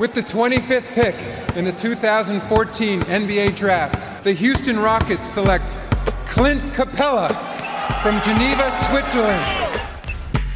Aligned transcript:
With 0.00 0.14
the 0.14 0.22
25th 0.22 0.94
pick 0.94 1.14
in 1.58 1.66
the 1.66 1.72
2014 1.72 3.00
NBA 3.02 3.54
Draft, 3.54 4.24
the 4.24 4.32
Houston 4.32 4.78
Rockets 4.78 5.28
select 5.28 5.76
Clint 6.24 6.62
Capella 6.72 7.28
from 8.02 8.18
Geneva, 8.22 8.72
Switzerland. 8.88 9.44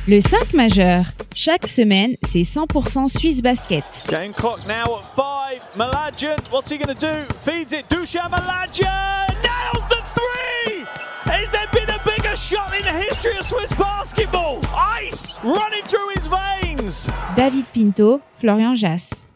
Le 0.09 0.23
5 0.23 0.55
majeur. 0.55 1.05
Chaque 1.35 1.67
semaine, 1.67 2.17
c'est 2.23 2.41
100% 2.41 3.07
Suisse 3.09 3.43
Basket. 3.43 3.85
Game 4.09 4.33
clock 4.33 4.67
now 4.67 5.01
at 5.01 5.15
5. 5.15 5.77
Malajan, 5.77 6.39
what's 6.51 6.71
he 6.71 6.79
going 6.79 6.97
to 6.97 6.99
do? 6.99 7.35
Feeds 7.41 7.75
it. 7.75 7.87
Dushan 7.91 8.31
Malajan 8.31 9.29
nails 9.29 9.85
the 9.91 10.03
three! 10.15 10.87
Has 11.25 11.51
there 11.51 11.69
been 11.71 11.91
a 11.91 12.01
bigger 12.03 12.35
shot 12.35 12.75
in 12.75 12.83
the 12.83 12.93
history 12.93 13.37
of 13.37 13.45
Swiss 13.45 13.71
basketball? 13.75 14.63
Ice 14.75 15.39
running 15.45 15.85
through 15.85 16.09
his 16.15 16.27
veins! 16.29 17.11
David 17.37 17.67
Pinto, 17.75 18.23
Florian 18.39 18.75
Jass. 18.75 19.27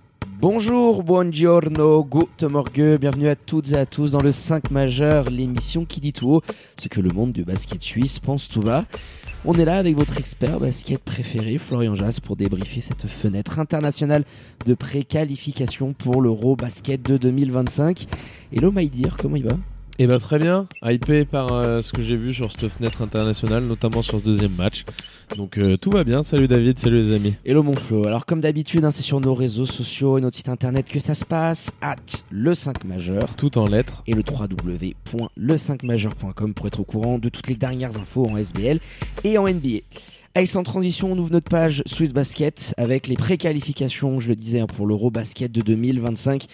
Bonjour, 0.40 1.02
buongiorno, 1.02 2.04
guten 2.04 2.50
morgue, 2.50 2.96
bienvenue 3.00 3.26
à 3.26 3.34
toutes 3.34 3.72
et 3.72 3.76
à 3.76 3.86
tous 3.86 4.12
dans 4.12 4.20
le 4.20 4.30
5 4.30 4.70
majeur, 4.70 5.30
l'émission 5.30 5.84
qui 5.84 6.00
dit 6.00 6.12
tout 6.12 6.30
haut 6.30 6.42
ce 6.80 6.86
que 6.86 7.00
le 7.00 7.10
monde 7.10 7.32
du 7.32 7.44
basket 7.44 7.82
suisse 7.82 8.20
pense 8.20 8.48
tout 8.48 8.60
bas. 8.60 8.84
On 9.44 9.54
est 9.54 9.64
là 9.64 9.78
avec 9.78 9.96
votre 9.96 10.16
expert 10.16 10.60
basket 10.60 11.02
préféré, 11.02 11.58
Florian 11.58 11.96
Jass, 11.96 12.20
pour 12.20 12.36
débriefer 12.36 12.80
cette 12.80 13.08
fenêtre 13.08 13.58
internationale 13.58 14.24
de 14.64 14.74
préqualification 14.74 15.92
pour 15.92 16.22
l'Euro 16.22 16.54
Basket 16.54 17.02
de 17.02 17.16
2025. 17.16 18.06
Hello 18.52 18.70
Maïdir, 18.70 19.16
comment 19.16 19.34
il 19.34 19.44
va? 19.44 19.56
Eh 20.00 20.06
ben 20.06 20.20
très 20.20 20.38
bien, 20.38 20.68
hypé 20.84 21.24
par 21.24 21.52
euh, 21.52 21.82
ce 21.82 21.92
que 21.92 22.02
j'ai 22.02 22.14
vu 22.14 22.32
sur 22.32 22.52
cette 22.52 22.68
fenêtre 22.68 23.02
internationale, 23.02 23.64
notamment 23.64 24.00
sur 24.00 24.20
ce 24.20 24.24
deuxième 24.24 24.54
match. 24.54 24.84
Donc 25.36 25.58
euh, 25.58 25.76
tout 25.76 25.90
va 25.90 26.04
bien, 26.04 26.22
salut 26.22 26.46
David, 26.46 26.78
salut 26.78 27.02
les 27.02 27.12
amis. 27.12 27.34
Hello 27.44 27.64
mon 27.64 27.74
Flo, 27.74 28.06
alors 28.06 28.24
comme 28.24 28.40
d'habitude, 28.40 28.84
hein, 28.84 28.92
c'est 28.92 29.02
sur 29.02 29.20
nos 29.20 29.34
réseaux 29.34 29.66
sociaux 29.66 30.16
et 30.16 30.20
notre 30.20 30.36
site 30.36 30.48
internet 30.48 30.88
que 30.88 31.00
ça 31.00 31.16
se 31.16 31.24
passe, 31.24 31.72
at 31.80 31.96
le 32.30 32.54
5 32.54 32.84
majeur 32.84 33.34
Tout 33.34 33.58
en 33.58 33.66
lettres. 33.66 34.04
et 34.06 34.14
le 34.14 34.22
www.le5majeur.com 34.22 36.54
pour 36.54 36.68
être 36.68 36.78
au 36.78 36.84
courant 36.84 37.18
de 37.18 37.28
toutes 37.28 37.48
les 37.48 37.56
dernières 37.56 37.98
infos 37.98 38.24
en 38.24 38.36
SBL 38.36 38.78
et 39.24 39.36
en 39.36 39.48
NBA. 39.48 39.80
Allez, 40.38 40.46
sans 40.46 40.62
transition, 40.62 41.10
on 41.10 41.18
ouvre 41.18 41.32
notre 41.32 41.50
page 41.50 41.82
Swiss 41.86 42.12
Basket 42.12 42.72
avec 42.76 43.08
les 43.08 43.16
préqualifications, 43.16 44.20
je 44.20 44.28
le 44.28 44.36
disais, 44.36 44.60
hein, 44.60 44.68
pour 44.68 44.86
l'Euro 44.86 45.10
Basket 45.10 45.50
de 45.50 45.60
2025 45.62 46.46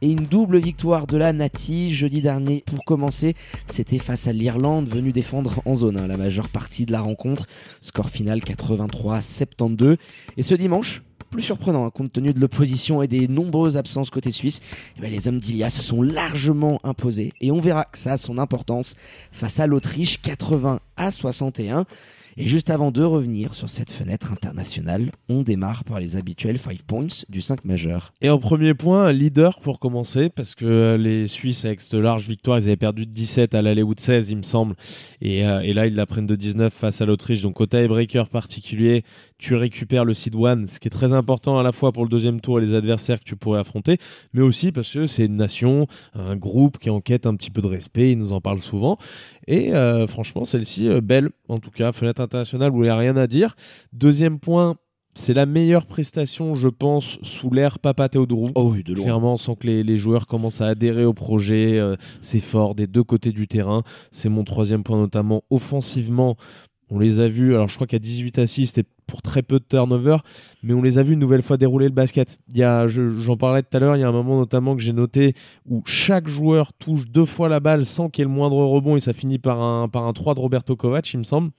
et 0.00 0.08
une 0.08 0.26
double 0.26 0.58
victoire 0.58 1.08
de 1.08 1.16
la 1.16 1.32
Nati 1.32 1.92
jeudi 1.92 2.22
dernier. 2.22 2.62
Pour 2.64 2.84
commencer, 2.84 3.34
c'était 3.66 3.98
face 3.98 4.28
à 4.28 4.32
l'Irlande, 4.32 4.88
venue 4.88 5.10
défendre 5.10 5.60
en 5.64 5.74
zone 5.74 5.96
hein, 5.96 6.06
la 6.06 6.16
majeure 6.16 6.50
partie 6.50 6.86
de 6.86 6.92
la 6.92 7.00
rencontre. 7.00 7.48
Score 7.80 8.10
final 8.10 8.38
83-72. 8.38 9.96
Et 10.36 10.44
ce 10.44 10.54
dimanche, 10.54 11.02
plus 11.28 11.42
surprenant, 11.42 11.84
hein, 11.84 11.90
compte 11.90 12.12
tenu 12.12 12.32
de 12.32 12.38
l'opposition 12.38 13.02
et 13.02 13.08
des 13.08 13.26
nombreuses 13.26 13.76
absences 13.76 14.10
côté 14.10 14.30
suisse, 14.30 14.60
eh 14.96 15.00
ben, 15.00 15.10
les 15.10 15.26
hommes 15.26 15.40
d'Ilia 15.40 15.68
se 15.68 15.82
sont 15.82 16.00
largement 16.00 16.78
imposés 16.84 17.32
et 17.40 17.50
on 17.50 17.58
verra 17.58 17.86
que 17.86 17.98
ça 17.98 18.12
a 18.12 18.18
son 18.18 18.38
importance 18.38 18.94
face 19.32 19.58
à 19.58 19.66
l'Autriche 19.66 20.22
80 20.22 20.78
à 20.96 21.10
61. 21.10 21.86
Et 22.36 22.46
juste 22.46 22.70
avant 22.70 22.90
de 22.90 23.02
revenir 23.02 23.54
sur 23.54 23.68
cette 23.68 23.90
fenêtre 23.90 24.32
internationale, 24.32 25.10
on 25.28 25.42
démarre 25.42 25.84
par 25.84 26.00
les 26.00 26.16
habituels 26.16 26.58
5 26.58 26.82
points 26.82 27.06
du 27.28 27.40
5 27.40 27.64
majeur. 27.64 28.12
Et 28.22 28.30
en 28.30 28.38
premier 28.38 28.72
point, 28.74 29.12
leader 29.12 29.60
pour 29.60 29.78
commencer, 29.78 30.30
parce 30.30 30.54
que 30.54 30.64
euh, 30.64 30.96
les 30.96 31.26
Suisses, 31.26 31.64
avec 31.64 31.82
cette 31.82 31.94
large 31.94 32.28
victoire, 32.28 32.58
ils 32.58 32.64
avaient 32.64 32.76
perdu 32.76 33.04
de 33.04 33.10
17 33.10 33.54
à 33.54 33.60
l'aller 33.60 33.82
ou 33.82 33.94
de 33.94 34.00
16, 34.00 34.30
il 34.30 34.38
me 34.38 34.42
semble. 34.42 34.76
Et, 35.20 35.46
euh, 35.46 35.60
et 35.60 35.74
là, 35.74 35.86
ils 35.86 35.94
la 35.94 36.06
prennent 36.06 36.26
de 36.26 36.36
19 36.36 36.72
face 36.72 37.02
à 37.02 37.06
l'Autriche. 37.06 37.42
Donc 37.42 37.60
au 37.60 37.66
tie-breaker 37.66 38.24
particulier, 38.30 39.04
tu 39.42 39.56
récupères 39.56 40.04
le 40.04 40.14
seed 40.14 40.36
one, 40.36 40.68
ce 40.68 40.78
qui 40.78 40.86
est 40.86 40.90
très 40.90 41.12
important 41.12 41.58
à 41.58 41.64
la 41.64 41.72
fois 41.72 41.90
pour 41.90 42.04
le 42.04 42.08
deuxième 42.08 42.40
tour 42.40 42.60
et 42.60 42.64
les 42.64 42.74
adversaires 42.74 43.18
que 43.18 43.24
tu 43.24 43.34
pourrais 43.34 43.58
affronter, 43.58 43.98
mais 44.32 44.40
aussi 44.40 44.70
parce 44.70 44.92
que 44.92 45.06
c'est 45.06 45.24
une 45.24 45.36
nation, 45.36 45.88
un 46.14 46.36
groupe 46.36 46.78
qui 46.78 46.90
enquête 46.90 47.26
un 47.26 47.34
petit 47.34 47.50
peu 47.50 47.60
de 47.60 47.66
respect, 47.66 48.12
ils 48.12 48.18
nous 48.18 48.32
en 48.32 48.40
parlent 48.40 48.60
souvent. 48.60 48.98
Et 49.46 49.74
euh, 49.74 50.06
franchement, 50.06 50.44
celle-ci, 50.44 50.88
euh, 50.88 51.00
belle, 51.00 51.30
en 51.48 51.58
tout 51.58 51.70
cas, 51.70 51.92
fenêtre 51.92 52.20
internationale 52.22 52.70
où 52.72 52.78
il 52.78 52.82
n'y 52.82 52.88
a 52.88 52.96
rien 52.96 53.16
à 53.16 53.26
dire. 53.26 53.56
Deuxième 53.92 54.38
point, 54.38 54.76
c'est 55.14 55.34
la 55.34 55.46
meilleure 55.46 55.86
prestation, 55.86 56.54
je 56.54 56.68
pense, 56.68 57.18
sous 57.22 57.50
l'ère 57.50 57.78
Papa 57.78 58.08
Théodorou. 58.08 58.48
Oh 58.54 58.70
oui, 58.72 58.82
de 58.82 58.94
loin. 58.94 59.04
Clairement, 59.04 59.34
on 59.34 59.36
sent 59.36 59.56
que 59.60 59.66
les, 59.66 59.82
les 59.82 59.96
joueurs 59.96 60.26
commencent 60.26 60.60
à 60.60 60.68
adhérer 60.68 61.04
au 61.04 61.12
projet. 61.12 61.78
euh, 61.78 61.96
c'est 62.20 62.40
fort 62.40 62.74
des 62.74 62.86
deux 62.86 63.04
côtés 63.04 63.32
du 63.32 63.46
terrain. 63.46 63.82
C'est 64.10 64.28
mon 64.28 64.44
troisième 64.44 64.82
point, 64.82 64.98
notamment 64.98 65.42
offensivement. 65.50 66.36
On 66.94 66.98
les 66.98 67.20
a 67.20 67.28
vus, 67.28 67.54
alors 67.54 67.68
je 67.68 67.74
crois 67.76 67.86
a 67.90 67.98
18 67.98 68.38
assists 68.38 68.76
et 68.78 68.84
pour 69.06 69.20
très 69.22 69.42
peu 69.42 69.58
de 69.58 69.64
turnover, 69.68 70.18
mais 70.62 70.74
on 70.74 70.80
les 70.82 70.98
a 70.98 71.02
vus 71.02 71.14
une 71.14 71.18
nouvelle 71.18 71.42
fois 71.42 71.56
dérouler 71.56 71.86
le 71.86 71.92
basket. 71.94 72.38
Il 72.52 72.58
y 72.58 72.62
a, 72.62 72.86
je- 72.86 73.10
j'en 73.18 73.36
parlais 73.36 73.62
tout 73.62 73.76
à 73.76 73.80
l'heure, 73.80 73.96
il 73.96 74.00
y 74.00 74.04
a 74.04 74.08
un 74.08 74.12
moment 74.12 74.38
notamment 74.38 74.76
que 74.76 74.82
j'ai 74.82 74.92
noté 74.92 75.34
où 75.68 75.82
chaque 75.86 76.28
joueur 76.28 76.72
touche 76.74 77.08
deux 77.10 77.24
fois 77.26 77.48
la 77.48 77.60
balle 77.60 77.84
sans 77.86 78.08
qu'il 78.08 78.22
y 78.22 78.24
ait 78.24 78.28
le 78.28 78.34
moindre 78.34 78.56
rebond 78.64 78.96
et 78.96 79.00
ça 79.00 79.12
finit 79.12 79.38
par 79.38 79.60
un, 79.60 79.88
par 79.88 80.04
un 80.06 80.12
3 80.12 80.34
de 80.34 80.40
Roberto 80.40 80.76
Kovac, 80.76 81.12
il 81.12 81.18
me 81.18 81.24
semble. 81.24 81.50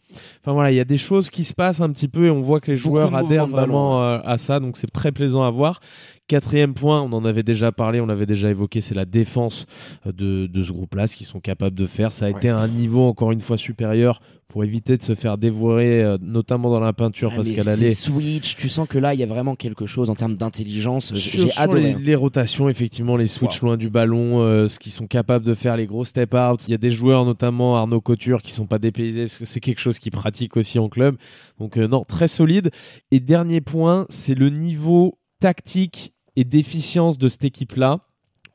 Enfin 0.42 0.54
voilà, 0.54 0.72
il 0.72 0.76
y 0.76 0.80
a 0.80 0.86
des 0.86 0.98
choses 1.00 1.30
qui 1.30 1.44
se 1.44 1.54
passent 1.54 1.82
un 1.82 1.90
petit 1.92 2.08
peu 2.08 2.26
et 2.28 2.30
on 2.30 2.42
voit 2.42 2.60
que 2.60 2.70
les 2.72 2.78
joueurs 2.78 3.14
adhèrent 3.16 3.48
vraiment 3.48 4.04
euh, 4.04 4.20
à 4.24 4.38
ça, 4.38 4.60
donc 4.60 4.78
c'est 4.78 4.92
très 4.92 5.12
plaisant 5.12 5.44
à 5.44 5.50
voir. 5.50 5.80
Quatrième 6.28 6.74
point, 6.74 7.02
on 7.02 7.12
en 7.12 7.26
avait 7.26 7.44
déjà 7.44 7.72
parlé, 7.74 8.00
on 8.00 8.06
l'avait 8.06 8.26
déjà 8.26 8.50
évoqué, 8.50 8.80
c'est 8.80 8.96
la 8.96 9.06
défense 9.06 9.66
euh, 10.08 10.12
de, 10.14 10.48
de 10.48 10.64
ce 10.64 10.72
groupe-là, 10.72 11.08
ce 11.08 11.16
qu'ils 11.18 11.28
sont 11.28 11.42
capables 11.42 11.76
de 11.76 11.86
faire. 11.86 12.12
Ça 12.14 12.26
a 12.26 12.30
Ouais. 12.32 12.38
été 12.38 12.50
un 12.50 12.68
niveau 12.70 13.02
encore 13.04 13.32
une 13.34 13.42
fois 13.42 13.58
supérieur 13.58 14.22
pour 14.54 14.64
éviter 14.64 14.98
de 14.98 15.02
se 15.02 15.16
faire 15.16 15.40
dévorer, 15.40 16.04
euh, 16.04 16.20
notamment 16.22 16.70
dans 16.70 16.80
la 16.80 16.94
peinture, 16.94 17.32
Ah, 17.34 17.38
parce 17.38 17.50
qu'elle 17.50 17.68
allait. 17.68 17.92
switch, 17.96 18.56
tu 18.56 18.70
sens 18.70 18.88
que 18.88 19.00
là, 19.00 19.16
il 19.16 19.20
y 19.20 19.24
a 19.24 19.26
vraiment 19.26 19.56
quelque 19.56 19.88
chose 19.88 20.12
en 20.12 20.16
termes 20.16 20.36
d'intelligence. 20.36 21.12
J'ai 21.16 21.52
adoré. 21.58 21.82
les, 21.82 21.92
hein. 21.94 22.00
les 22.00 22.14
rotations, 22.14 22.70
effectivement, 22.70 23.18
les 23.18 23.26
switches 23.26 23.64
loin 23.64 23.78
du 23.78 23.90
ballon, 23.90 24.42
euh, 24.42 24.68
ce 24.68 24.78
qu'ils 24.78 24.92
sont 24.92 25.08
capables 25.08 25.44
de 25.44 25.56
faire, 25.56 25.76
les 25.76 25.88
gros 25.88 26.04
step 26.04 26.36
out. 26.36 26.62
Il 26.68 26.72
y 26.72 26.76
a 26.76 26.78
des 26.78 26.92
joueurs, 26.92 27.26
notamment 27.26 27.78
Arnaud 27.78 28.00
Couture, 28.00 28.44
qui 28.44 28.52
sont 28.52 28.68
pas 28.68 28.78
dépaysés 28.78 29.24
parce 29.24 29.40
que 29.40 29.46
c'est 29.46 29.60
quelque 29.60 29.82
chose 29.82 29.98
qu'ils 29.98 30.12
pratiquent 30.12 30.56
aussi 30.56 30.78
en 30.78 30.88
club. 30.88 31.18
Donc 31.60 31.78
euh, 31.78 31.88
non, 31.88 32.04
très 32.04 32.28
solide. 32.28 32.70
Et 33.10 33.20
dernier 33.20 33.60
point, 33.60 34.06
c'est 34.10 34.36
le 34.36 34.52
niveau 34.52 35.18
tactique 35.40 36.14
et 36.36 36.44
d'efficience 36.44 37.18
de 37.18 37.28
cette 37.28 37.44
équipe-là. 37.46 38.02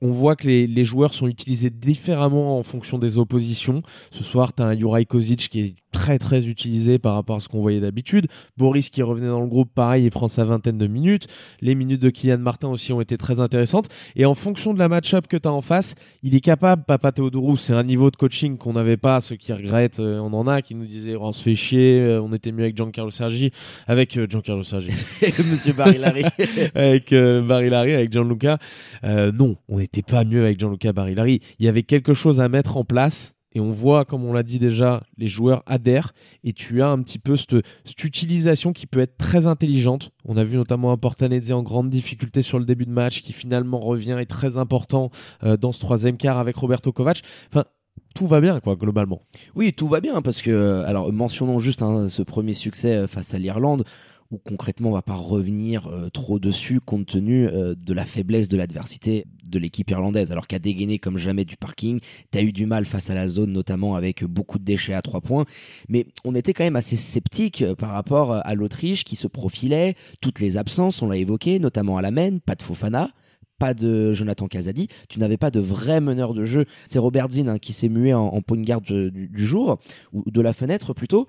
On 0.00 0.12
voit 0.12 0.36
que 0.36 0.46
les, 0.46 0.68
les 0.68 0.84
joueurs 0.84 1.12
sont 1.12 1.26
utilisés 1.26 1.70
différemment 1.70 2.56
en 2.56 2.62
fonction 2.62 2.98
des 3.00 3.18
oppositions. 3.18 3.82
Ce 4.12 4.22
soir, 4.22 4.52
tu 4.54 4.62
as 4.62 4.66
un 4.66 4.78
Juraj 4.78 5.06
Kozic 5.06 5.48
qui 5.48 5.60
est 5.60 5.74
très 5.92 6.18
très 6.18 6.46
utilisé 6.46 6.98
par 6.98 7.14
rapport 7.14 7.36
à 7.36 7.40
ce 7.40 7.48
qu'on 7.48 7.60
voyait 7.60 7.80
d'habitude. 7.80 8.26
Boris 8.56 8.90
qui 8.90 9.02
revenait 9.02 9.28
dans 9.28 9.40
le 9.40 9.46
groupe, 9.46 9.70
pareil, 9.74 10.04
il 10.04 10.10
prend 10.10 10.28
sa 10.28 10.44
vingtaine 10.44 10.78
de 10.78 10.86
minutes. 10.86 11.26
Les 11.60 11.74
minutes 11.74 12.00
de 12.00 12.10
Kylian 12.10 12.38
Martin 12.38 12.68
aussi 12.68 12.92
ont 12.92 13.00
été 13.00 13.16
très 13.16 13.40
intéressantes. 13.40 13.88
Et 14.16 14.24
en 14.24 14.34
fonction 14.34 14.74
de 14.74 14.78
la 14.78 14.88
match-up 14.88 15.26
que 15.26 15.36
tu 15.36 15.48
as 15.48 15.52
en 15.52 15.60
face, 15.60 15.94
il 16.22 16.34
est 16.34 16.40
capable, 16.40 16.84
Papa 16.84 17.12
Théodorou, 17.12 17.56
c'est 17.56 17.72
un 17.72 17.82
niveau 17.82 18.10
de 18.10 18.16
coaching 18.16 18.56
qu'on 18.56 18.74
n'avait 18.74 18.96
pas. 18.96 19.20
Ceux 19.20 19.36
qui 19.36 19.52
regrettent, 19.52 20.00
euh, 20.00 20.18
on 20.18 20.32
en 20.32 20.46
a, 20.46 20.62
qui 20.62 20.74
nous 20.74 20.86
disaient 20.86 21.16
Oh, 21.16 21.26
on 21.28 21.32
se 21.32 21.42
fait 21.42 21.54
chier, 21.54 22.00
euh, 22.00 22.22
on 22.22 22.32
était 22.32 22.52
mieux 22.52 22.64
avec 22.64 22.76
Giancarlo 22.76 23.10
Sergi, 23.10 23.50
avec 23.86 24.16
euh, 24.16 24.26
Giancarlo 24.28 24.62
Sergi, 24.62 24.92
Monsieur 25.50 25.72
Barilari. 25.72 26.24
avec 26.74 27.12
euh, 27.12 27.42
Barilari, 27.42 27.94
avec 27.94 28.12
Gianluca. 28.12 28.58
Euh, 29.04 29.32
non, 29.32 29.56
on 29.68 29.78
n'était 29.78 30.02
pas 30.02 30.24
mieux 30.24 30.44
avec 30.44 30.58
Gianluca 30.58 30.92
Barilari. 30.92 31.40
Il 31.58 31.66
y 31.66 31.68
avait 31.68 31.82
quelque 31.82 32.14
chose 32.14 32.40
à 32.40 32.48
mettre 32.48 32.76
en 32.76 32.84
place. 32.84 33.34
Et 33.58 33.60
on 33.60 33.72
voit, 33.72 34.04
comme 34.04 34.24
on 34.24 34.32
l'a 34.32 34.44
dit 34.44 34.60
déjà, 34.60 35.02
les 35.16 35.26
joueurs 35.26 35.64
adhèrent 35.66 36.14
et 36.44 36.52
tu 36.52 36.80
as 36.80 36.90
un 36.90 37.02
petit 37.02 37.18
peu 37.18 37.36
cette, 37.36 37.56
utilisation 38.04 38.72
qui 38.72 38.86
peut 38.86 39.00
être 39.00 39.16
très 39.16 39.48
intelligente. 39.48 40.12
On 40.24 40.36
a 40.36 40.44
vu 40.44 40.56
notamment 40.56 40.92
un 40.92 40.96
Portanese 40.96 41.50
en 41.50 41.64
grande 41.64 41.90
difficulté 41.90 42.42
sur 42.42 42.60
le 42.60 42.64
début 42.64 42.86
de 42.86 42.92
match 42.92 43.20
qui 43.20 43.32
finalement 43.32 43.80
revient 43.80 44.16
et 44.20 44.26
très 44.26 44.58
important 44.58 45.10
euh, 45.42 45.56
dans 45.56 45.72
ce 45.72 45.80
troisième 45.80 46.18
quart 46.18 46.38
avec 46.38 46.54
Roberto 46.54 46.92
Kovac. 46.92 47.22
Enfin, 47.48 47.64
tout 48.14 48.28
va 48.28 48.40
bien, 48.40 48.60
quoi, 48.60 48.76
globalement. 48.76 49.22
Oui, 49.56 49.72
tout 49.72 49.88
va 49.88 50.00
bien 50.00 50.22
parce 50.22 50.40
que, 50.40 50.52
euh, 50.52 50.86
alors, 50.86 51.12
mentionnons 51.12 51.58
juste 51.58 51.82
hein, 51.82 52.08
ce 52.08 52.22
premier 52.22 52.54
succès 52.54 52.94
euh, 52.94 53.06
face 53.08 53.34
à 53.34 53.38
l'Irlande, 53.38 53.82
où 54.30 54.38
concrètement 54.38 54.90
on 54.90 54.92
va 54.92 55.02
pas 55.02 55.14
revenir 55.14 55.86
euh, 55.86 56.10
trop 56.10 56.38
dessus 56.38 56.80
compte 56.80 57.06
tenu 57.06 57.46
euh, 57.46 57.74
de 57.74 57.94
la 57.94 58.04
faiblesse 58.04 58.48
de 58.48 58.56
l'adversité 58.56 59.24
de 59.48 59.58
l'équipe 59.58 59.88
irlandaise. 59.90 60.30
Alors 60.30 60.46
qu'à 60.46 60.58
dégainé 60.58 60.98
comme 60.98 61.16
jamais 61.16 61.46
du 61.46 61.56
parking, 61.56 62.00
t'as 62.30 62.42
eu 62.42 62.52
du 62.52 62.66
mal 62.66 62.84
face 62.84 63.08
à 63.08 63.14
la 63.14 63.28
zone, 63.28 63.52
notamment 63.52 63.94
avec 63.94 64.24
beaucoup 64.24 64.58
de 64.58 64.64
déchets 64.64 64.92
à 64.92 65.00
trois 65.00 65.22
points. 65.22 65.46
Mais 65.88 66.06
on 66.24 66.34
était 66.34 66.52
quand 66.52 66.64
même 66.64 66.76
assez 66.76 66.96
sceptique 66.96 67.62
euh, 67.62 67.74
par 67.74 67.90
rapport 67.90 68.32
à 68.32 68.54
l'Autriche 68.54 69.04
qui 69.04 69.16
se 69.16 69.26
profilait, 69.26 69.94
toutes 70.20 70.40
les 70.40 70.58
absences, 70.58 71.00
on 71.00 71.08
l'a 71.08 71.16
évoqué, 71.16 71.58
notamment 71.58 71.96
à 71.96 72.02
la 72.02 72.10
main, 72.10 72.38
pas 72.38 72.54
de 72.54 72.62
Fofana 72.62 73.10
pas 73.58 73.74
de 73.74 74.14
Jonathan 74.14 74.46
Casadi, 74.46 74.86
tu 75.08 75.18
n'avais 75.18 75.36
pas 75.36 75.50
de 75.50 75.58
vrai 75.58 76.00
meneur 76.00 76.32
de 76.32 76.44
jeu. 76.44 76.64
C'est 76.86 77.00
Robert 77.00 77.28
Zinn 77.30 77.48
hein, 77.48 77.58
qui 77.58 77.72
s'est 77.72 77.88
mué 77.88 78.14
en, 78.14 78.26
en 78.26 78.40
point 78.40 78.56
de- 78.56 79.08
du, 79.08 79.26
du 79.26 79.44
jour, 79.44 79.80
ou 80.12 80.22
de 80.30 80.40
la 80.40 80.52
fenêtre 80.52 80.94
plutôt. 80.94 81.26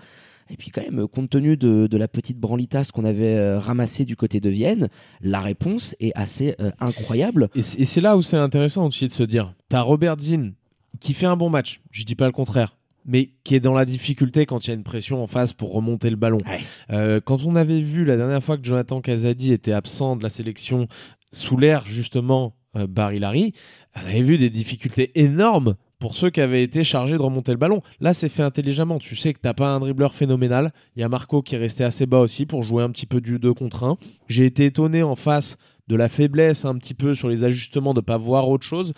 Et 0.51 0.57
puis 0.57 0.71
quand 0.71 0.81
même, 0.81 1.07
compte 1.07 1.29
tenu 1.29 1.57
de, 1.57 1.87
de 1.87 1.97
la 1.97 2.07
petite 2.07 2.37
branlitasse 2.37 2.91
qu'on 2.91 3.05
avait 3.05 3.35
euh, 3.35 3.59
ramassée 3.59 4.05
du 4.05 4.15
côté 4.15 4.39
de 4.39 4.49
Vienne, 4.49 4.89
la 5.21 5.41
réponse 5.41 5.95
est 5.99 6.11
assez 6.15 6.55
euh, 6.59 6.71
incroyable. 6.79 7.49
Et 7.55 7.61
c'est 7.61 8.01
là 8.01 8.17
où 8.17 8.21
c'est 8.21 8.37
intéressant 8.37 8.85
aussi 8.87 9.07
de 9.07 9.11
se 9.11 9.23
dire, 9.23 9.53
t'as 9.69 9.81
Robert 9.81 10.19
Zinn 10.19 10.53
qui 10.99 11.13
fait 11.13 11.27
un 11.27 11.37
bon 11.37 11.49
match, 11.49 11.81
je 11.91 12.03
dis 12.03 12.15
pas 12.15 12.25
le 12.25 12.31
contraire, 12.31 12.77
mais 13.05 13.29
qui 13.43 13.55
est 13.55 13.59
dans 13.59 13.73
la 13.73 13.85
difficulté 13.85 14.45
quand 14.45 14.65
il 14.65 14.69
y 14.69 14.71
a 14.71 14.73
une 14.73 14.83
pression 14.83 15.23
en 15.23 15.27
face 15.27 15.53
pour 15.53 15.71
remonter 15.71 16.09
le 16.09 16.15
ballon. 16.15 16.39
Ouais. 16.45 16.61
Euh, 16.91 17.21
quand 17.23 17.45
on 17.45 17.55
avait 17.55 17.81
vu 17.81 18.03
la 18.05 18.17
dernière 18.17 18.43
fois 18.43 18.57
que 18.57 18.65
Jonathan 18.65 18.99
Casadi 18.99 19.53
était 19.53 19.71
absent 19.71 20.15
de 20.15 20.23
la 20.23 20.29
sélection, 20.29 20.87
sous 21.31 21.57
l'air 21.57 21.85
justement 21.85 22.55
Barry 22.73 23.19
Larry, 23.19 23.53
on 23.95 24.07
avait 24.07 24.21
vu 24.21 24.37
des 24.37 24.49
difficultés 24.49 25.11
énormes 25.15 25.75
pour 25.99 26.15
ceux 26.15 26.29
qui 26.29 26.41
avaient 26.41 26.63
été 26.63 26.83
chargés 26.83 27.17
de 27.17 27.21
remonter 27.21 27.51
le 27.51 27.57
ballon. 27.57 27.81
Là, 27.99 28.13
c'est 28.13 28.29
fait 28.29 28.43
intelligemment. 28.43 28.99
Tu 28.99 29.15
sais 29.15 29.33
que 29.33 29.39
t'as 29.39 29.53
pas 29.53 29.73
un 29.73 29.79
dribbleur 29.79 30.15
phénoménal. 30.15 30.73
Il 30.95 31.01
y 31.01 31.03
a 31.03 31.09
Marco 31.09 31.41
qui 31.41 31.55
est 31.55 31.59
resté 31.59 31.83
assez 31.83 32.05
bas 32.05 32.19
aussi 32.19 32.45
pour 32.45 32.63
jouer 32.63 32.83
un 32.83 32.89
petit 32.89 33.05
peu 33.05 33.19
du 33.19 33.37
2 33.37 33.53
contre 33.53 33.83
1. 33.83 33.97
J'ai 34.27 34.45
été 34.45 34.65
étonné 34.65 35.03
en 35.03 35.15
face 35.15 35.57
de 35.89 35.95
la 35.95 36.07
faiblesse 36.07 36.65
un 36.65 36.77
petit 36.77 36.93
peu 36.93 37.15
sur 37.15 37.27
les 37.27 37.43
ajustements, 37.43 37.93
de 37.93 38.01
pas 38.01 38.17
voir 38.17 38.47
autre 38.47 38.65
chose. 38.65 38.93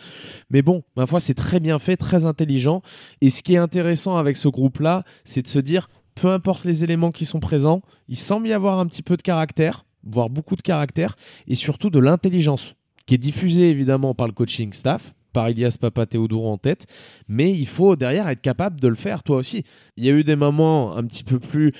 Mais 0.49 0.61
bon, 0.61 0.83
ma 0.95 1.07
foi, 1.07 1.19
c'est 1.19 1.33
très 1.33 1.59
bien 1.59 1.79
fait, 1.79 1.97
très 1.97 2.25
intelligent. 2.25 2.81
Et 3.21 3.29
ce 3.29 3.41
qui 3.41 3.55
est 3.55 3.57
intéressant 3.57 4.17
avec 4.17 4.35
ce 4.35 4.49
groupe-là, 4.49 5.03
c'est 5.23 5.41
de 5.41 5.47
se 5.47 5.59
dire, 5.59 5.89
peu 6.15 6.29
importe 6.29 6.65
les 6.65 6.83
éléments 6.83 7.11
qui 7.11 7.25
sont 7.25 7.39
présents, 7.39 7.81
il 8.09 8.17
semble 8.17 8.47
y 8.47 8.53
avoir 8.53 8.79
un 8.79 8.85
petit 8.85 9.01
peu 9.01 9.15
de 9.15 9.21
caractère, 9.21 9.85
voire 10.03 10.29
beaucoup 10.29 10.57
de 10.57 10.61
caractère, 10.61 11.15
et 11.47 11.55
surtout 11.55 11.89
de 11.89 11.99
l'intelligence, 11.99 12.75
qui 13.05 13.15
est 13.15 13.17
diffusée 13.17 13.69
évidemment 13.69 14.13
par 14.13 14.27
le 14.27 14.33
coaching 14.33 14.73
staff, 14.73 15.13
par 15.31 15.49
Ilias 15.49 15.77
Papatheodourou 15.79 16.47
en 16.47 16.57
tête, 16.57 16.87
mais 17.27 17.51
il 17.51 17.67
faut 17.67 17.95
derrière 17.95 18.27
être 18.27 18.41
capable 18.41 18.79
de 18.79 18.87
le 18.87 18.95
faire 18.95 19.23
toi 19.23 19.37
aussi. 19.37 19.63
Il 19.97 20.05
y 20.05 20.09
a 20.09 20.13
eu 20.13 20.23
des 20.23 20.35
moments 20.35 20.95
un 20.95 21.03
petit 21.03 21.23
peu 21.23 21.39
plus 21.39 21.73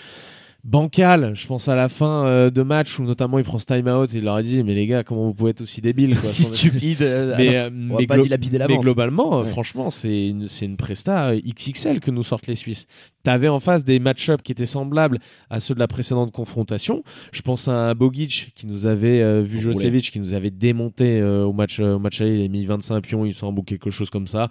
bancal. 0.64 1.34
Je 1.34 1.48
pense 1.48 1.68
à 1.68 1.76
la 1.76 1.90
fin 1.90 2.26
euh, 2.26 2.50
de 2.50 2.62
match 2.62 3.00
où 3.00 3.04
notamment 3.04 3.40
il 3.40 3.44
prend 3.44 3.58
ce 3.58 3.66
time 3.66 3.88
out 3.88 4.14
et 4.14 4.20
il 4.20 4.24
leur 4.24 4.36
a 4.36 4.44
dit 4.44 4.64
mais 4.64 4.76
les 4.76 4.86
gars 4.86 5.04
comment 5.04 5.26
vous 5.26 5.34
pouvez 5.34 5.52
être 5.52 5.62
aussi 5.62 5.82
débiles 5.82 6.18
quoi, 6.18 6.30
si 6.30 6.44
stupide. 6.44 7.02
Euh, 7.02 7.36
mais, 7.38 7.56
euh, 7.56 7.70
mais, 7.72 8.06
mais, 8.08 8.78
globalement, 8.78 9.44
franchement, 9.46 9.90
c'est 9.90 10.28
une, 10.28 10.48
c'est 10.48 10.66
une 10.66 10.78
presta 10.78 11.34
XXL 11.36 12.00
que 12.00 12.12
nous 12.12 12.24
sortent 12.24 12.48
les 12.48 12.56
Suisses 12.56 12.88
tu 13.24 13.30
avais 13.30 13.50
en 13.50 13.60
face 13.60 13.86
des 13.86 14.00
match-ups 14.00 14.42
qui 14.42 14.52
étaient 14.52 14.66
semblables 14.66 15.20
à 15.52 15.60
ceux 15.60 15.76
de 15.76 15.80
la 15.80 15.88
précédente 15.88 16.32
confrontation. 16.32 17.04
Je 17.32 17.44
pense 17.44 17.68
à 17.68 17.94
Bogic 17.94 18.52
qui 18.56 18.66
nous 18.66 18.88
avait 18.88 19.44
vu 19.44 19.60
Josevic 19.60 20.10
qui 20.10 20.20
nous 20.20 20.34
avait 20.34 20.50
démonté 20.50 21.22
au 21.22 21.54
match 21.54 21.80
au 21.80 22.00
match 22.00 22.20
aller, 22.22 22.40
il 22.40 22.46
a 22.46 22.48
mis 22.48 22.66
25 22.66 23.02
pions, 23.02 23.24
il 23.24 23.36
semble 23.36 23.64
quelque 23.64 23.92
chose 23.92 24.10
comme 24.10 24.26
ça 24.26 24.50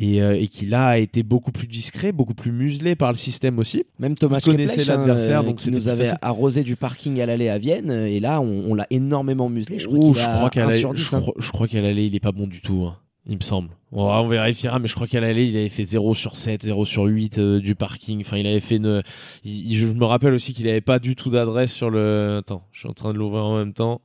et, 0.00 0.16
et 0.16 0.48
qui 0.48 0.66
là 0.66 0.88
a 0.88 0.98
été 0.98 1.22
beaucoup 1.22 1.52
plus 1.52 1.68
discret, 1.68 2.10
beaucoup 2.10 2.34
plus 2.34 2.50
muselé 2.50 2.96
par 2.96 3.12
le 3.12 3.16
système 3.16 3.60
aussi. 3.60 3.84
Même 4.00 4.16
Thomas 4.16 4.40
connaissait 4.40 4.84
l'adversaire 4.84 5.44
donc 5.48 5.56
qui 5.56 5.70
nous 5.70 5.88
avait 5.88 6.12
arrosé 6.22 6.62
du 6.62 6.76
parking 6.76 7.20
à 7.20 7.26
l'aller 7.26 7.48
à 7.48 7.58
Vienne 7.58 7.90
et 7.90 8.20
là 8.20 8.40
on, 8.40 8.74
l'a 8.74 8.86
énormément 8.90 9.48
muselé. 9.48 9.78
Je 9.78 9.86
crois 9.88 10.50
qu'à 10.50 10.66
l'aller 10.66 10.84
je, 10.94 11.50
crois 11.50 11.68
qu'à 11.68 11.80
l'aller 11.80 12.06
il 12.06 12.14
est 12.14 12.20
pas 12.20 12.32
bon 12.32 12.46
du 12.46 12.60
tout. 12.60 12.84
Hein 12.86 12.96
il 13.28 13.36
me 13.36 13.42
semble. 13.42 13.68
On, 13.92 14.26
vérifiera, 14.26 14.78
mais 14.78 14.88
je 14.88 14.94
crois 14.94 15.06
qu'à 15.06 15.20
l'aller, 15.20 15.46
il 15.46 15.56
avait 15.56 15.68
fait 15.68 15.84
0 15.84 16.14
sur 16.14 16.36
7, 16.36 16.62
0 16.62 16.84
sur 16.86 17.04
8 17.04 17.38
euh, 17.38 17.60
du 17.60 17.74
parking. 17.74 18.20
Enfin, 18.20 18.38
il 18.38 18.46
avait 18.46 18.60
fait 18.60 18.76
une. 18.76 19.02
je 19.44 19.86
me 19.86 20.04
rappelle 20.04 20.32
aussi 20.32 20.54
qu'il 20.54 20.66
n'avait 20.66 20.80
pas 20.80 20.98
du 20.98 21.14
tout 21.14 21.30
d'adresse 21.30 21.72
sur 21.72 21.90
le. 21.90 22.38
Attends, 22.38 22.64
je 22.72 22.80
suis 22.80 22.88
en 22.88 22.94
train 22.94 23.12
de 23.12 23.18
l'ouvrir 23.18 23.44
en 23.44 23.58
même 23.58 23.74
temps. 23.74 24.00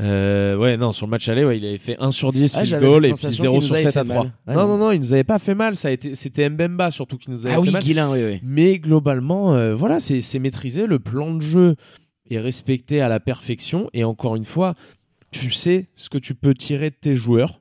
Euh, 0.00 0.56
ouais, 0.56 0.76
non, 0.76 0.92
sur 0.92 1.06
le 1.06 1.10
match 1.10 1.28
aller, 1.28 1.44
ouais, 1.44 1.58
il 1.58 1.64
avait 1.64 1.78
fait 1.78 1.96
1 2.00 2.10
sur 2.10 2.32
10 2.32 2.56
ah, 2.56 2.80
goal 2.80 3.06
et 3.06 3.12
puis 3.12 3.30
0 3.30 3.60
sur 3.60 3.76
7 3.76 3.96
à 3.96 4.04
3. 4.04 4.24
non, 4.48 4.68
non, 4.68 4.76
non, 4.76 4.90
il 4.90 5.00
nous 5.00 5.12
avait 5.12 5.24
pas 5.24 5.38
fait 5.38 5.54
mal. 5.54 5.76
Ça 5.76 5.88
a 5.88 5.90
été, 5.92 6.14
c'était 6.14 6.48
Mbemba 6.48 6.90
surtout 6.90 7.16
qui 7.16 7.30
nous 7.30 7.46
avait 7.46 7.54
ah 7.54 7.62
fait 7.62 7.86
oui, 7.86 7.94
mal. 7.94 8.08
oui, 8.10 8.24
oui. 8.24 8.40
Mais 8.42 8.78
globalement, 8.78 9.54
euh, 9.54 9.74
voilà, 9.74 10.00
c'est, 10.00 10.20
c'est 10.20 10.40
maîtrisé. 10.40 10.86
Le 10.86 10.98
plan 10.98 11.32
de 11.34 11.42
jeu 11.42 11.76
est 12.28 12.38
respecté 12.38 13.00
à 13.00 13.08
la 13.08 13.20
perfection. 13.20 13.88
Et 13.92 14.02
encore 14.02 14.34
une 14.34 14.44
fois, 14.44 14.74
tu 15.30 15.50
sais 15.50 15.88
ce 15.96 16.08
que 16.08 16.18
tu 16.18 16.34
peux 16.34 16.54
tirer 16.54 16.90
de 16.90 16.96
tes 16.96 17.14
joueurs 17.14 17.60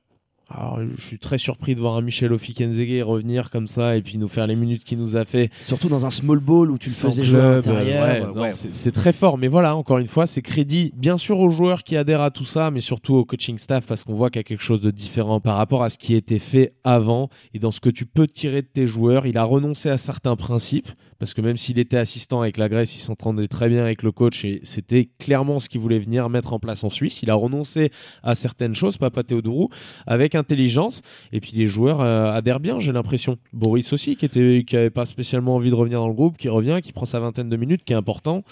alors, 0.56 0.80
je 0.96 1.02
suis 1.02 1.18
très 1.18 1.38
surpris 1.38 1.74
de 1.74 1.80
voir 1.80 1.96
un 1.96 2.02
Michel 2.02 2.32
Ofikenzege 2.32 3.02
revenir 3.02 3.50
comme 3.50 3.68
ça 3.68 3.98
et 3.98 4.02
puis 4.02 4.18
nous 4.18 4.28
faire 4.28 4.46
les 4.46 4.56
minutes 4.56 4.84
qu'il 4.84 5.00
nous 5.00 5.18
a 5.18 5.26
fait. 5.26 5.50
Surtout 5.64 5.90
dans 5.90 6.06
un 6.06 6.12
small 6.12 6.40
ball 6.40 6.70
où 6.70 6.78
tu 6.78 6.90
le 6.90 6.96
faisais 6.96 7.24
jouer 7.24 7.42
à 7.42 7.52
l'intérieur. 7.56 8.36
Ouais, 8.36 8.52
c'est 8.54 8.92
très 8.92 9.14
fort. 9.14 9.38
Mais 9.38 9.48
voilà, 9.48 9.76
encore 9.76 9.98
une 9.98 10.08
fois, 10.08 10.28
c'est 10.28 10.42
crédit 10.42 10.94
bien 10.96 11.18
sûr 11.18 11.40
aux 11.40 11.50
joueurs 11.50 11.84
qui 11.84 11.98
adhèrent 11.98 12.22
à 12.22 12.32
tout 12.32 12.46
ça, 12.46 12.70
mais 12.70 12.82
surtout 12.82 13.16
au 13.16 13.26
coaching 13.26 13.58
staff 13.58 13.88
parce 13.88 14.04
qu'on 14.04 14.14
voit 14.14 14.30
qu'il 14.30 14.40
y 14.40 14.42
a 14.42 14.44
quelque 14.44 14.64
chose 14.64 14.82
de 14.82 14.92
différent 14.92 15.40
par 15.40 15.58
rapport 15.58 15.84
à 15.84 15.90
ce 15.90 15.98
qui 15.98 16.14
était 16.14 16.40
fait 16.40 16.74
avant 16.84 17.30
et 17.54 17.60
dans 17.60 17.72
ce 17.72 17.80
que 17.80 17.90
tu 17.90 18.06
peux 18.06 18.28
tirer 18.28 18.62
de 18.62 18.68
tes 18.68 18.86
joueurs. 18.86 19.26
Il 19.26 19.38
a 19.38 19.44
renoncé 19.44 19.90
à 19.90 19.98
certains 19.98 20.36
principes 20.36 20.90
parce 21.24 21.34
que 21.34 21.40
même 21.40 21.56
s'il 21.56 21.80
était 21.80 21.96
assistant 21.96 22.42
avec 22.42 22.58
la 22.58 22.68
Grèce, 22.68 22.98
il 22.98 23.00
s'entendait 23.00 23.48
très 23.48 23.70
bien 23.70 23.82
avec 23.82 24.04
le 24.04 24.12
coach 24.12 24.44
et 24.44 24.60
c'était 24.64 25.08
clairement 25.20 25.62
ce 25.62 25.70
qu'il 25.70 25.80
voulait 25.80 25.98
venir 25.98 26.28
mettre 26.28 26.52
en 26.52 26.60
place 26.60 26.84
en 26.84 26.90
Suisse. 26.90 27.24
Il 27.24 27.30
a 27.30 27.34
renoncé 27.34 27.92
à 28.24 28.36
certaines 28.36 28.76
choses, 28.76 28.98
Papa 28.98 29.24
Théodorou, 29.24 29.70
avec 30.06 30.36
intelligence. 30.36 31.02
Et 31.32 31.40
puis 31.40 31.54
les 31.54 31.68
joueurs 31.68 32.02
euh, 32.02 32.34
adhèrent 32.34 32.60
bien, 32.60 32.82
j'ai 32.82 32.92
l'impression. 32.92 33.38
Boris 33.54 33.94
aussi, 33.94 34.18
qui 34.18 34.26
était, 34.26 34.66
qui 34.68 34.76
avait 34.76 34.90
pas 34.90 35.06
spécialement 35.06 35.56
envie 35.56 35.70
de 35.70 35.76
revenir 35.76 36.00
dans 36.00 36.10
le 36.10 36.14
groupe, 36.14 36.36
qui 36.36 36.50
revient, 36.50 36.82
qui 36.84 36.92
prend 36.92 37.06
sa 37.06 37.22
vingtaine 37.22 37.48
de 37.48 37.56
minutes, 37.56 37.86
qui 37.86 37.94
est 37.94 37.96
important. 37.96 38.44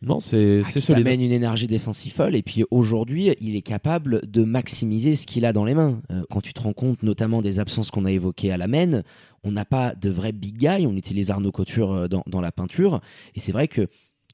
Non, 0.00 0.20
c'est 0.20 0.62
ah, 0.64 0.80
solide. 0.80 0.88
Il 0.88 1.08
amène 1.08 1.20
une 1.20 1.32
énergie 1.32 1.66
défensive 1.66 2.12
folle 2.12 2.36
et 2.36 2.42
puis 2.42 2.64
aujourd'hui, 2.70 3.34
il 3.40 3.54
est 3.56 3.62
capable 3.62 4.22
de 4.30 4.44
maximiser 4.44 5.16
ce 5.16 5.26
qu'il 5.26 5.44
a 5.44 5.52
dans 5.52 5.64
les 5.64 5.74
mains. 5.74 6.00
Euh, 6.10 6.22
quand 6.30 6.40
tu 6.40 6.52
te 6.52 6.62
rends 6.62 6.72
compte 6.72 7.02
notamment 7.02 7.42
des 7.42 7.58
absences 7.58 7.90
qu'on 7.90 8.04
a 8.04 8.10
évoquées 8.10 8.50
à 8.50 8.56
la 8.56 8.66
main, 8.66 9.02
on 9.44 9.52
n'a 9.52 9.64
pas 9.64 9.94
de 9.94 10.10
vrai 10.10 10.32
big 10.32 10.56
guy, 10.56 10.86
on 10.86 10.96
utilise 10.96 11.30
Arnaud 11.30 11.52
Couture 11.52 11.92
euh, 11.92 12.08
dans, 12.08 12.40
la 12.40 12.52
peinture 12.52 13.00
et 13.34 13.40
c'est 13.40 13.52
vrai 13.52 13.68
que 13.68 13.88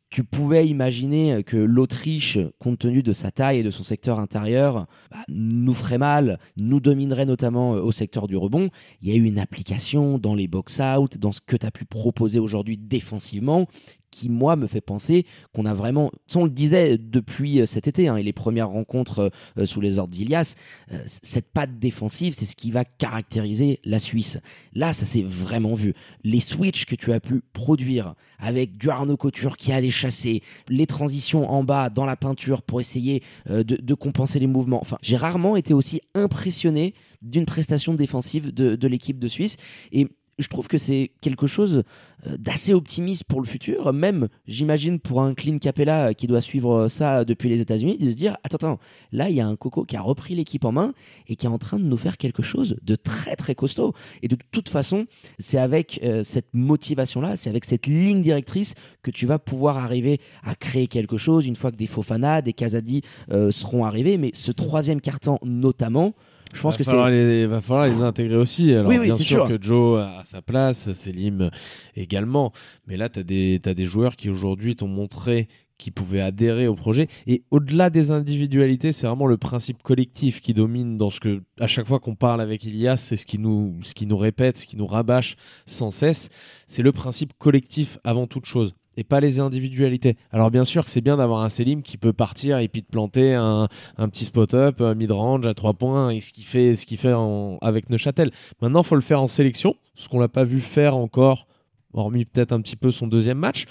tu 0.09 0.25
pouvais 0.25 0.67
imaginer 0.67 1.45
que 1.45 1.57
l'Autriche, 1.57 2.37
compte 2.59 2.81
tenu 2.81 3.03
de 3.05 3.13
sa 3.13 3.31
taille 3.31 3.59
et 3.59 3.63
de 3.63 3.71
son 3.71 3.85
secteur 3.85 4.19
intérieur, 4.19 4.89
bah, 5.13 5.19
nous 5.29 5.73
ferait 5.73 5.99
mal, 5.99 6.41
nous 6.57 6.81
dominerait 6.81 7.27
notamment 7.27 7.77
euh, 7.77 7.81
au 7.81 7.93
secteur 7.93 8.27
du 8.27 8.37
rebond. 8.37 8.71
Il 9.03 9.09
y 9.09 9.13
a 9.13 9.15
eu 9.15 9.25
une 9.25 9.39
application 9.39 10.19
dans 10.19 10.35
les 10.35 10.49
box-out, 10.49 11.17
dans 11.19 11.31
ce 11.31 11.41
que 11.41 11.57
tu 11.57 11.65
as 11.65 11.71
pu 11.71 11.85
proposer 11.85 12.41
aujourd'hui 12.41 12.77
défensivement, 12.77 13.69
qui, 14.11 14.29
moi, 14.29 14.57
me 14.57 14.67
fait 14.67 14.81
penser 14.81 15.27
qu'on 15.55 15.67
a 15.67 15.75
vraiment, 15.75 16.11
on 16.35 16.45
le 16.45 16.51
disait 16.51 16.99
depuis 16.99 17.61
euh, 17.61 17.67
cet 17.67 17.89
été, 17.89 18.09
hein, 18.09 18.17
et 18.17 18.23
les 18.23 18.33
premières 18.33 18.69
rencontres 18.69 19.31
euh, 19.59 19.67
sous 19.67 19.81
les 19.81 19.99
ordres 19.99 20.13
d'Ilias, 20.13 20.55
euh, 20.93 21.03
cette 21.07 21.51
patte 21.51 21.79
défensive, 21.79 22.35
c'est 22.35 22.47
ce 22.47 22.57
qui 22.57 22.71
va 22.71 22.85
caractériser 22.85 23.81
la 23.85 23.99
Suisse. 23.99 24.39
Là, 24.75 24.93
ça 24.93 25.05
s'est 25.05 25.23
vraiment 25.23 25.75
vu. 25.75 25.95
Les 26.25 26.41
switches 26.41 26.87
que 26.87 26.95
tu 26.95 27.13
as 27.13 27.21
pu 27.21 27.43
produire 27.53 28.15
avec 28.39 28.77
du 28.77 28.91
Arnaud 28.91 29.17
Couture 29.17 29.57
qui 29.57 29.73
allait 29.73 29.91
chasser, 29.91 30.43
les 30.69 30.87
transitions 30.87 31.51
en 31.51 31.63
bas 31.63 31.91
dans 31.91 32.07
la 32.07 32.17
peinture 32.17 32.63
pour 32.63 32.81
essayer 32.81 33.23
de, 33.49 33.63
de, 33.63 33.95
compenser 33.95 34.39
les 34.39 34.47
mouvements. 34.47 34.81
Enfin, 34.81 34.97
j'ai 35.03 35.17
rarement 35.17 35.57
été 35.57 35.75
aussi 35.75 36.01
impressionné 36.15 36.95
d'une 37.23 37.45
prestation 37.45 37.95
défensive 37.95 38.53
de, 38.53 38.77
de 38.77 38.89
l'équipe 38.89 39.19
de 39.19 39.29
Suisse. 39.29 39.57
Et 39.93 40.09
je 40.41 40.49
trouve 40.49 40.69
que 40.69 40.79
c'est 40.79 41.13
quelque 41.21 41.47
chose 41.47 41.85
euh, 42.27 42.37
d'assez 42.39 42.75
optimiste 42.75 43.25
pour 43.25 43.41
le 43.41 43.47
futur, 43.47 43.93
même 43.93 44.29
j'imagine 44.47 44.99
pour 44.99 45.23
un 45.23 45.35
Clean 45.35 45.59
Capella 45.59 46.09
euh, 46.09 46.13
qui 46.13 46.27
doit 46.27 46.41
suivre 46.41 46.73
euh, 46.73 46.89
ça 46.89 47.25
depuis 47.25 47.49
les 47.49 47.61
États-Unis, 47.61 47.99
de 47.99 48.11
se 48.11 48.17
dire 48.17 48.37
attends, 48.43 48.57
attends, 48.57 48.79
là 49.13 49.29
il 49.29 49.37
y 49.37 49.41
a 49.41 49.47
un 49.47 49.57
Coco 49.57 49.85
qui 49.85 49.97
a 49.97 50.01
repris 50.01 50.35
l'équipe 50.35 50.65
en 50.65 50.73
main 50.73 50.95
et 51.29 51.37
qui 51.37 51.47
est 51.47 51.51
en 51.51 51.59
train 51.59 51.79
de 51.79 51.85
nous 51.85 51.97
faire 51.97 52.17
quelque 52.17 52.43
chose 52.43 52.77
de 52.83 52.95
très 52.97 53.37
très 53.37 53.55
costaud. 53.55 53.93
Et 54.23 54.29
de 54.29 54.37
toute 54.51 54.69
façon, 54.69 55.07
c'est 55.39 55.59
avec 55.59 56.01
cette 56.25 56.49
motivation-là, 56.53 57.37
c'est 57.37 57.51
avec 57.51 57.65
cette 57.65 57.87
ligne 57.87 58.23
directrice 58.23 58.75
que 59.03 59.11
tu 59.11 59.27
vas 59.27 59.39
pouvoir 59.39 59.79
arriver 59.79 60.21
à 60.43 60.55
créer 60.55 60.87
quelque 60.87 61.19
chose 61.19 61.47
une 61.47 61.57
fois 61.57 61.71
que 61.71 61.77
des 61.77 61.87
Fofana, 61.87 62.43
des 62.43 62.53
Kazadi 62.53 63.03
seront 63.51 63.85
arrivés. 63.85 64.17
Mais 64.19 64.31
ce 64.35 64.53
troisième 64.53 65.01
carton 65.01 65.39
notamment, 65.43 66.15
je 66.55 66.61
pense 66.61 66.77
que 66.77 66.85
c'est. 66.85 67.43
Il 67.43 67.47
va 67.47 67.61
falloir 67.61 67.87
les 67.87 68.03
intégrer 68.03 68.37
aussi. 68.37 68.73
Alors, 68.73 68.91
bien 68.91 69.17
sûr, 69.17 69.49
que 69.49 69.61
Joe 69.61 70.01
a 70.01 70.23
sa 70.25 70.43
place, 70.43 70.93
Selim 70.93 71.51
également. 71.97 72.53
Mais 72.87 72.97
là, 72.97 73.09
tu 73.09 73.21
as, 73.21 73.23
as, 73.23 73.75
des 73.75 73.87
joueurs 73.87 74.17
qui 74.17 74.29
aujourd'hui 74.29 74.77
t'ont 74.77 74.89
montré 74.89 75.49
qu'ils 75.81 75.93
pouvaient 75.93 76.21
adhérer 76.21 76.69
au 76.69 76.75
projet. 76.75 77.09
Et 77.27 77.43
au-delà 77.51 77.91
des 77.91 78.11
individualités, 78.11 78.93
c'est 78.93 79.07
vraiment 79.07 79.27
le 79.27 79.39
principe 79.39 79.83
collectif 79.83 80.41
qui 80.41 80.55
domine 80.55 80.99
dans 80.99 81.11
ce 81.11 81.19
que, 81.19 81.43
à 81.59 81.67
chaque 81.67 81.87
fois 81.87 81.99
qu'on 81.99 82.15
parle 82.15 82.41
avec 82.41 82.65
Ilias, 82.65 82.99
c'est 82.99 83.17
ce 83.17 83.27
qui 83.27 83.39
nous, 83.39 83.79
ce 83.83 83.95
qui 83.95 84.07
nous 84.07 84.19
répète, 84.19 84.59
ce 84.59 84.67
qui 84.67 84.77
nous 84.77 84.87
rabâche 84.87 85.37
sans 85.67 85.91
cesse. 85.91 86.29
C'est 86.67 86.83
le 86.83 86.93
principe 86.93 87.33
collectif 87.39 87.99
avant 88.05 88.27
toute 88.27 88.45
chose 88.45 88.75
et 89.01 89.05
pas 89.05 89.19
les 89.19 89.41
individualités. 89.41 90.17
Alors 90.31 90.51
bien 90.51 90.67
sûr 90.67 90.85
que 90.85 90.91
c'est 90.91 91.01
bien 91.01 91.17
d'avoir 91.17 91.43
un 91.43 91.49
Selim 91.49 91.83
qui 91.83 91.97
peut 91.97 92.13
partir 92.13 92.59
et 92.59 92.69
puis 92.69 92.83
de 92.83 92.87
planter 92.87 93.33
un, 93.35 93.67
petit 94.11 94.27
spot-up, 94.27 94.83
un 94.83 94.95
mid-range 94.95 95.47
à 95.47 95.55
trois 95.55 95.73
points, 95.73 96.11
et 96.11 96.21
ce 96.21 96.33
qu'il 96.33 96.45
fait, 96.45 96.77
ce 96.77 96.85
qu'il 96.85 96.99
fait 96.99 97.15
avec 97.63 97.89
Neuchâtel. 97.89 98.31
Maintenant, 98.61 98.83
il 98.83 98.87
faut 98.87 98.97
le 98.97 99.01
faire 99.01 99.23
en 99.23 99.27
sélection, 99.27 99.75
ce 99.95 100.09
qu'on 100.09 100.21
l'a 100.21 100.29
pas 100.29 100.45
vu 100.45 100.61
faire 100.61 100.97
encore 100.97 101.47
hormis 101.95 102.27
peut-être 102.27 102.53
un 102.53 102.61
petit 102.61 102.77
peu 102.77 102.91
son 102.91 103.07
deuxième 103.07 103.39
match. 103.39 103.65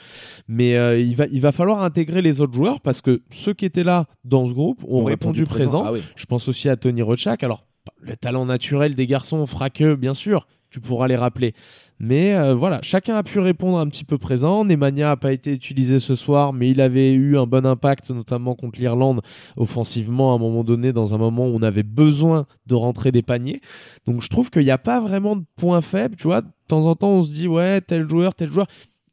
Mais 0.47 0.75
euh, 0.75 0.99
il, 0.99 1.15
va, 1.15 1.27
il 1.31 1.41
va 1.41 1.51
falloir 1.51 1.83
intégrer 1.83 2.21
les 2.21 2.41
autres 2.41 2.53
joueurs 2.53 2.81
parce 2.81 3.01
que 3.01 3.21
ceux 3.29 3.53
qui 3.53 3.65
étaient 3.65 3.83
là 3.83 4.07
dans 4.25 4.47
ce 4.47 4.53
groupe 4.53 4.83
ont, 4.87 5.05
répondu, 5.05 5.45
présent. 5.45 5.85
Ah 5.85 5.93
Je 6.15 6.25
pense 6.25 6.47
aussi 6.47 6.69
à 6.69 6.75
Tony 6.75 7.03
Rochak. 7.03 7.43
Alors, 7.43 7.65
le 8.01 8.17
talent 8.17 8.45
naturel 8.45 8.95
des 8.95 9.07
garçons 9.07 9.45
fera 9.45 9.69
que, 9.69 9.93
bien 9.93 10.15
sûr, 10.15 10.47
tu 10.69 10.79
pourras 10.79 11.07
les 11.07 11.15
rappeler. 11.15 11.53
Mais 11.99 12.33
euh, 12.35 12.55
voilà, 12.55 12.79
chacun 12.81 13.15
a 13.15 13.23
pu 13.23 13.39
répondre 13.39 13.77
un 13.77 13.87
petit 13.87 14.05
peu 14.05 14.17
présent. 14.17 14.63
Nemanja 14.63 15.07
n'a 15.07 15.17
pas 15.17 15.33
été 15.33 15.51
utilisé 15.51 15.99
ce 15.99 16.15
soir, 16.15 16.53
mais 16.53 16.69
il 16.69 16.79
avait 16.79 17.11
eu 17.11 17.37
un 17.37 17.45
bon 17.45 17.65
impact, 17.65 18.09
notamment 18.11 18.55
contre 18.55 18.79
l'Irlande, 18.79 19.21
offensivement, 19.57 20.31
à 20.31 20.35
un 20.35 20.39
moment 20.39 20.63
donné, 20.63 20.93
dans 20.93 21.13
un 21.13 21.17
moment 21.17 21.47
où 21.47 21.55
on 21.55 21.61
avait 21.61 21.83
besoin 21.83 22.45
de 22.67 22.75
rentrer 22.75 23.11
des 23.11 23.21
paniers. 23.21 23.61
Donc 24.07 24.21
je 24.21 24.29
trouve 24.29 24.49
qu'il 24.49 24.63
n'y 24.63 24.71
a 24.71 24.77
pas 24.77 25.01
vraiment 25.01 25.35
de 25.35 25.43
point 25.57 25.81
faible, 25.81 26.15
tu 26.15 26.27
vois. 26.27 26.41
De 26.41 26.47
temps 26.67 26.85
en 26.85 26.95
temps, 26.95 27.09
on 27.09 27.23
se 27.23 27.33
dit, 27.33 27.47
ouais, 27.47 27.81
tel 27.81 28.07
joueur, 28.07 28.33
tel 28.33 28.51
joueur. 28.51 28.67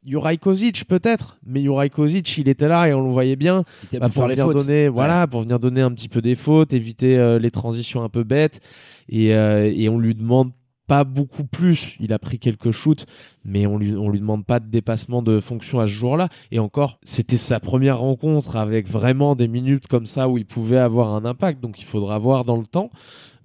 Juraj 0.05 0.37
Kozic 0.37 0.85
peut-être, 0.85 1.37
mais 1.45 1.61
Juraj 1.61 1.89
Kozic 1.89 2.37
il 2.37 2.47
était 2.47 2.69
là 2.69 2.87
et 2.87 2.93
on 2.93 3.05
le 3.05 3.11
voyait 3.11 3.35
bien 3.35 3.65
bah, 3.91 4.07
pour 4.07 4.25
venir 4.25 4.47
donner, 4.47 4.87
voilà, 4.87 5.27
pour 5.27 5.41
venir 5.41 5.59
donner 5.59 5.81
un 5.81 5.91
petit 5.91 6.07
peu 6.07 6.21
des 6.21 6.35
fautes, 6.35 6.71
éviter 6.71 7.17
euh, 7.17 7.39
les 7.39 7.51
transitions 7.51 8.03
un 8.03 8.07
peu 8.07 8.23
bêtes 8.23 8.61
et, 9.09 9.35
euh, 9.35 9.69
et 9.75 9.89
on 9.89 9.99
lui 9.99 10.15
demande 10.15 10.51
pas 10.87 11.03
beaucoup 11.03 11.43
plus. 11.43 11.95
Il 11.99 12.13
a 12.13 12.19
pris 12.19 12.39
quelques 12.39 12.71
shoots, 12.71 13.05
mais 13.43 13.67
on 13.67 13.77
lui, 13.77 13.95
on 13.95 14.09
lui 14.09 14.19
demande 14.19 14.45
pas 14.45 14.59
de 14.59 14.67
dépassement 14.67 15.21
de 15.21 15.39
fonction 15.39 15.79
à 15.79 15.85
ce 15.85 15.91
jour-là. 15.91 16.29
Et 16.51 16.59
encore, 16.59 16.99
c'était 17.03 17.37
sa 17.37 17.59
première 17.59 17.99
rencontre 17.99 18.55
avec 18.55 18.87
vraiment 18.87 19.35
des 19.35 19.47
minutes 19.47 19.87
comme 19.87 20.07
ça 20.07 20.29
où 20.29 20.37
il 20.37 20.45
pouvait 20.45 20.77
avoir 20.77 21.13
un 21.13 21.25
impact. 21.25 21.61
Donc 21.61 21.79
il 21.79 21.85
faudra 21.85 22.17
voir 22.17 22.45
dans 22.45 22.57
le 22.57 22.65
temps. 22.65 22.89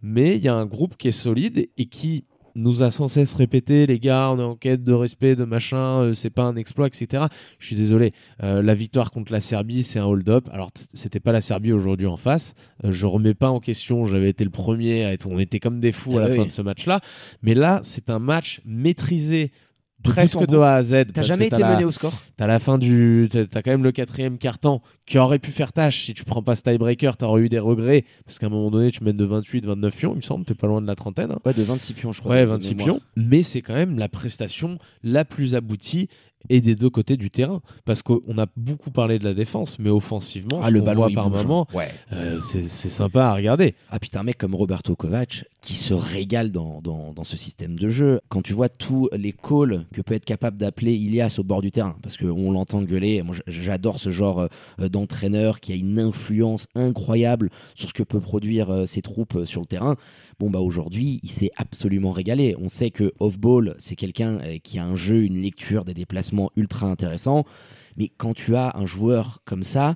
Mais 0.03 0.37
il 0.37 0.43
y 0.43 0.49
a 0.49 0.55
un 0.55 0.67
groupe 0.67 0.97
qui 0.97 1.09
est 1.09 1.13
solide 1.13 1.69
et 1.77 1.87
qui 1.87 2.25
nous 2.55 2.83
a 2.83 2.91
sans 2.91 3.09
cesse 3.09 3.35
répété 3.35 3.87
les 3.87 3.99
gars 3.99 4.31
on 4.31 4.39
est 4.39 4.43
en 4.43 4.57
quête 4.57 4.83
de 4.83 4.93
respect 4.93 5.37
de 5.37 5.45
machin 5.45 6.03
euh, 6.03 6.15
c'est 6.15 6.31
pas 6.31 6.43
un 6.43 6.57
exploit 6.57 6.87
etc 6.87 7.25
je 7.59 7.67
suis 7.67 7.77
désolé. 7.77 8.13
Euh, 8.43 8.63
la 8.63 8.75
victoire 8.75 9.11
contre 9.11 9.33
la 9.33 9.41
Serbie 9.41 9.83
c'est 9.83 9.99
un 9.99 10.05
hold-up. 10.05 10.49
Alors 10.53 10.71
c'était 10.95 11.21
pas 11.21 11.33
la 11.33 11.41
Serbie 11.41 11.73
aujourd'hui 11.73 12.07
en 12.07 12.17
face. 12.17 12.55
Euh, 12.85 12.91
je 12.91 13.07
remets 13.07 13.35
pas 13.35 13.51
en 13.51 13.61
question 13.61 14.05
j'avais 14.05 14.31
été 14.31 14.45
le 14.45 14.51
premier 14.51 15.05
à 15.05 15.13
être 15.13 15.27
on 15.27 15.39
était 15.39 15.61
comme 15.61 15.81
des 15.81 15.93
fous 15.93 16.19
à 16.19 16.21
la 16.21 16.27
ah 16.27 16.35
fin 16.35 16.45
de 16.45 16.51
ce 16.51 16.63
match 16.63 16.87
là 16.87 17.01
mais 17.43 17.55
là 17.55 17.81
c'est 17.83 18.11
un 18.11 18.19
match 18.19 18.61
maîtrisé 18.65 19.53
presque 20.03 20.47
de 20.47 20.59
A 20.59 20.75
à 20.75 20.83
Z. 20.83 21.07
T'as 21.13 21.23
jamais 21.23 21.47
été 21.47 21.63
mené 21.63 21.85
au 21.85 21.93
score? 21.93 22.13
T'as 22.37 22.47
la 22.47 22.59
fin 22.59 22.79
du. 22.79 23.29
T'as 23.31 23.63
quand 23.63 23.71
même 23.71 23.85
le 23.85 23.93
quatrième 23.93 24.39
quart-temps 24.39 24.83
qui 25.07 25.19
aurait 25.19 25.39
pu 25.39 25.51
faire 25.51 25.73
tâche. 25.73 26.05
Si 26.05 26.15
tu 26.15 26.25
prends 26.25 26.43
pas 26.43 26.57
ce 26.57 26.63
tiebreaker, 26.63 27.17
t'aurais 27.17 27.43
eu 27.43 27.49
des 27.49 27.59
regrets. 27.59 28.05
Parce 28.25 28.39
qu'à 28.39 28.47
un 28.47 28.51
moment 28.51 28.71
donné, 28.71 28.91
tu 28.91 29.05
mènes 29.05 29.17
de 29.17 29.25
28, 29.25 29.67
29 29.67 29.97
pions, 29.97 30.13
il 30.13 30.17
me 30.17 30.23
semble. 30.23 30.45
T'es 30.45 30.55
pas 30.55 30.67
loin 30.67 30.81
de 30.81 30.87
la 30.87 30.95
trentaine. 30.95 31.33
Hein. 31.33 31.39
Ouais, 31.45 31.55
de 31.55 31.63
26 31.63 31.95
pions, 31.95 32.13
je 32.13 32.21
crois. 32.21 32.35
Ouais, 32.35 32.45
26 32.45 32.75
pions. 32.75 33.01
Mais 33.17 33.43
c'est 33.43 33.63
quand 33.63 33.75
même 33.75 33.99
la 33.99 34.09
prestation 34.09 34.79
la 35.03 35.25
plus 35.25 35.55
aboutie 35.55 36.09
et 36.49 36.61
des 36.61 36.75
deux 36.75 36.91
côtés 36.91 37.17
du 37.17 37.31
terrain. 37.31 37.61
Parce 37.85 38.03
qu'on 38.03 38.39
a 38.39 38.47
beaucoup 38.57 38.91
parlé 38.91 39.19
de 39.19 39.25
la 39.25 39.35
défense, 39.35 39.79
mais 39.79 39.91
offensivement, 39.91 40.61
ah, 40.63 40.71
le 40.71 40.81
ballon 40.81 41.13
par 41.13 41.31
moment, 41.31 41.67
ouais. 41.75 41.89
Euh, 42.13 42.41
c'est 42.41 42.69
sympa 42.69 43.27
à 43.27 43.35
regarder. 43.35 43.75
Ah, 43.91 43.99
t'as 43.99 44.21
un 44.21 44.25
mec 44.25 44.39
comme 44.39 44.55
Roberto 44.55 44.95
Kovac 44.95 45.45
qui 45.63 45.75
se 45.75 45.95
régale 45.95 46.51
dans, 46.51 46.81
dans, 46.83 47.13
dans, 47.13 47.25
ce 47.25 47.37
système 47.37 47.79
de 47.79 47.89
jeu. 47.89 48.21
Quand 48.29 48.43
tu 48.43 48.53
vois 48.53 48.69
tous 48.69 49.09
les 49.17 49.33
calls 49.33 49.87
que 49.95 50.01
peut 50.01 50.15
être 50.15 50.25
capable 50.25 50.57
d'appeler 50.57 50.95
Ilias 50.95 51.37
au 51.39 51.45
bord 51.45 51.63
du 51.63 51.71
terrain, 51.71 51.97
parce 52.03 52.17
qu'on 52.17 52.51
l'entend 52.51 52.83
gueuler, 52.83 53.23
moi 53.23 53.37
j'adore 53.47 54.01
ce 54.01 54.11
genre 54.11 54.49
euh, 54.81 54.89
d'entraîneur 54.89 55.61
qui 55.61 55.73
a 55.73 55.77
une 55.77 56.01
influence 56.01 56.67
incroyable 56.75 57.51
sur 57.75 57.89
ce 57.89 57.95
que 57.95 58.03
peut 58.03 58.21
produire 58.21 58.71
euh, 58.71 58.87
ses 58.87 59.03
troupes 59.03 59.45
sur 59.45 59.61
le 59.61 59.67
terrain. 59.67 59.97
Bon, 60.43 60.51
bah 60.51 60.59
aujourd'hui, 60.59 61.21
il 61.23 61.31
s'est 61.31 61.53
absolument 61.55 62.11
régalé. 62.11 62.57
On 62.59 62.69
sait 62.69 62.91
que 62.91 63.13
Off-Ball, 63.21 63.77
c'est 63.79 63.95
quelqu'un 63.95 64.41
euh, 64.41 64.59
qui 64.61 64.81
a 64.81 64.85
un 64.85 64.97
jeu, 64.97 65.23
une 65.23 65.41
lecture 65.41 65.85
des 65.85 65.95
déplacements 65.95 66.51
ultra 66.57 66.89
intéressant. 66.89 67.45
Mais 67.97 68.09
quand 68.09 68.35
tu 68.35 68.57
as 68.57 68.77
un 68.77 68.87
joueur 68.87 69.41
comme 69.45 69.63
ça, 69.63 69.95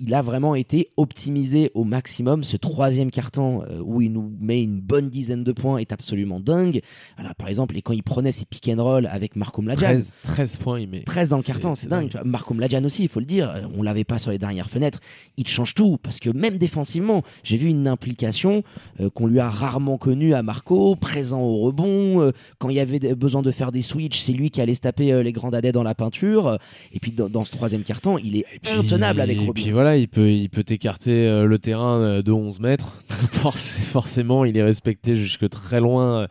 il 0.00 0.14
a 0.14 0.22
vraiment 0.22 0.54
été 0.54 0.90
optimisé 0.96 1.70
au 1.74 1.84
maximum. 1.84 2.44
Ce 2.44 2.56
troisième 2.56 3.10
carton 3.10 3.62
euh, 3.62 3.80
où 3.82 4.00
il 4.00 4.12
nous 4.12 4.32
met 4.40 4.62
une 4.62 4.80
bonne 4.80 5.08
dizaine 5.08 5.44
de 5.44 5.52
points 5.52 5.78
est 5.78 5.92
absolument 5.92 6.40
dingue. 6.40 6.80
Alors, 7.16 7.34
par 7.34 7.48
exemple, 7.48 7.76
et 7.76 7.82
quand 7.82 7.92
il 7.92 8.02
prenait 8.02 8.32
ses 8.32 8.44
pick 8.44 8.68
and 8.68 8.82
roll 8.82 9.06
avec 9.06 9.36
Marco 9.36 9.62
Mladjan. 9.62 10.00
13, 10.24 10.56
points, 10.56 10.80
il 10.80 10.88
met. 10.88 11.02
13 11.02 11.28
dans 11.28 11.36
le 11.36 11.42
carton, 11.42 11.74
c'est 11.74 11.88
dingue. 11.88 12.12
Marco 12.24 12.54
Mladjan 12.54 12.84
aussi, 12.84 13.02
il 13.02 13.08
faut 13.08 13.20
le 13.20 13.26
dire. 13.26 13.50
Euh, 13.50 13.62
on 13.76 13.82
l'avait 13.82 14.04
pas 14.04 14.18
sur 14.18 14.30
les 14.30 14.38
dernières 14.38 14.70
fenêtres. 14.70 15.00
Il 15.36 15.46
change 15.46 15.74
tout 15.74 15.98
parce 16.02 16.18
que 16.18 16.30
même 16.30 16.58
défensivement, 16.58 17.22
j'ai 17.42 17.56
vu 17.56 17.68
une 17.68 17.88
implication 17.88 18.62
euh, 19.00 19.10
qu'on 19.10 19.26
lui 19.26 19.40
a 19.40 19.48
rarement 19.48 19.98
connue 19.98 20.34
à 20.34 20.42
Marco, 20.42 20.96
présent 20.96 21.40
au 21.40 21.60
rebond. 21.60 22.32
quand 22.58 22.68
il 22.68 22.76
y 22.76 22.80
avait 22.80 22.98
besoin 23.14 23.42
de 23.42 23.50
faire 23.50 23.72
des 23.72 23.82
switches, 23.82 24.20
c'est 24.20 24.32
lui 24.32 24.50
qui 24.50 24.60
allait 24.60 24.74
se 24.74 24.80
taper 24.80 25.22
les 25.22 25.32
grands 25.32 25.50
dadais 25.50 25.72
dans 25.72 25.82
la 25.82 25.94
peinture. 25.94 26.58
Et 26.92 27.00
puis 27.00 27.12
dans, 27.12 27.37
ce 27.44 27.52
troisième 27.52 27.82
carton, 27.82 28.18
il 28.18 28.36
est 28.36 28.46
intenable 28.66 29.20
avec 29.20 29.38
Robin 29.40 29.72
voilà, 29.72 29.96
il 29.96 30.08
peut, 30.08 30.30
il 30.30 30.50
peut 30.50 30.64
écarter 30.68 31.26
euh, 31.28 31.44
le 31.44 31.58
terrain 31.58 31.98
euh, 32.00 32.22
de 32.22 32.32
11 32.32 32.60
mètres. 32.60 32.98
Forcément, 33.32 34.44
il 34.44 34.56
est 34.56 34.62
respecté 34.62 35.14
jusque 35.14 35.48
très 35.48 35.80
loin 35.80 36.22
euh, 36.22 36.26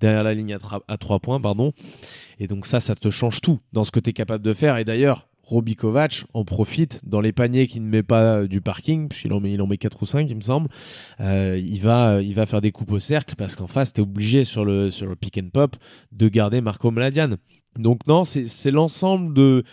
derrière 0.00 0.22
la 0.22 0.34
ligne 0.34 0.56
à, 0.88 0.96
3 0.96 1.18
points. 1.20 1.40
pardon. 1.40 1.72
Et 2.38 2.46
donc 2.46 2.66
ça, 2.66 2.80
ça 2.80 2.94
te 2.94 3.10
change 3.10 3.40
tout 3.40 3.60
dans 3.72 3.84
ce 3.84 3.90
que 3.90 4.00
tu 4.00 4.10
es 4.10 4.12
capable 4.12 4.44
de 4.44 4.52
faire. 4.52 4.76
Et 4.78 4.84
d'ailleurs, 4.84 5.28
Roby 5.44 5.76
Kovac 5.76 6.24
en 6.32 6.44
profite 6.44 7.00
dans 7.04 7.20
les 7.20 7.32
paniers 7.32 7.66
qu'il 7.66 7.82
ne 7.82 7.88
met 7.88 8.02
pas 8.02 8.46
du 8.46 8.60
parking, 8.60 9.08
puisqu'il 9.08 9.32
en 9.32 9.40
met, 9.40 9.52
il 9.52 9.60
en 9.60 9.66
met 9.66 9.78
4 9.78 10.02
ou 10.02 10.06
5, 10.06 10.28
il 10.30 10.36
me 10.36 10.40
semble. 10.42 10.68
il, 11.18 11.80
va, 11.80 12.22
il 12.22 12.34
va 12.34 12.46
faire 12.46 12.60
des 12.60 12.70
coupes 12.70 12.92
au 12.92 13.00
cercle 13.00 13.34
parce 13.36 13.56
qu'en 13.56 13.66
face, 13.66 13.92
tu 13.92 14.00
es 14.00 14.02
obligé 14.02 14.44
sur 14.44 14.64
le, 14.64 14.90
sur 14.90 15.06
le 15.06 15.16
pick 15.16 15.38
and 15.38 15.48
pop 15.52 15.76
de 16.12 16.28
garder 16.28 16.60
Marco 16.60 16.90
Mladian. 16.90 17.36
Donc 17.78 18.06
non, 18.06 18.24
c'est 18.24 18.70
l'ensemble 18.70 19.34
de 19.34 19.64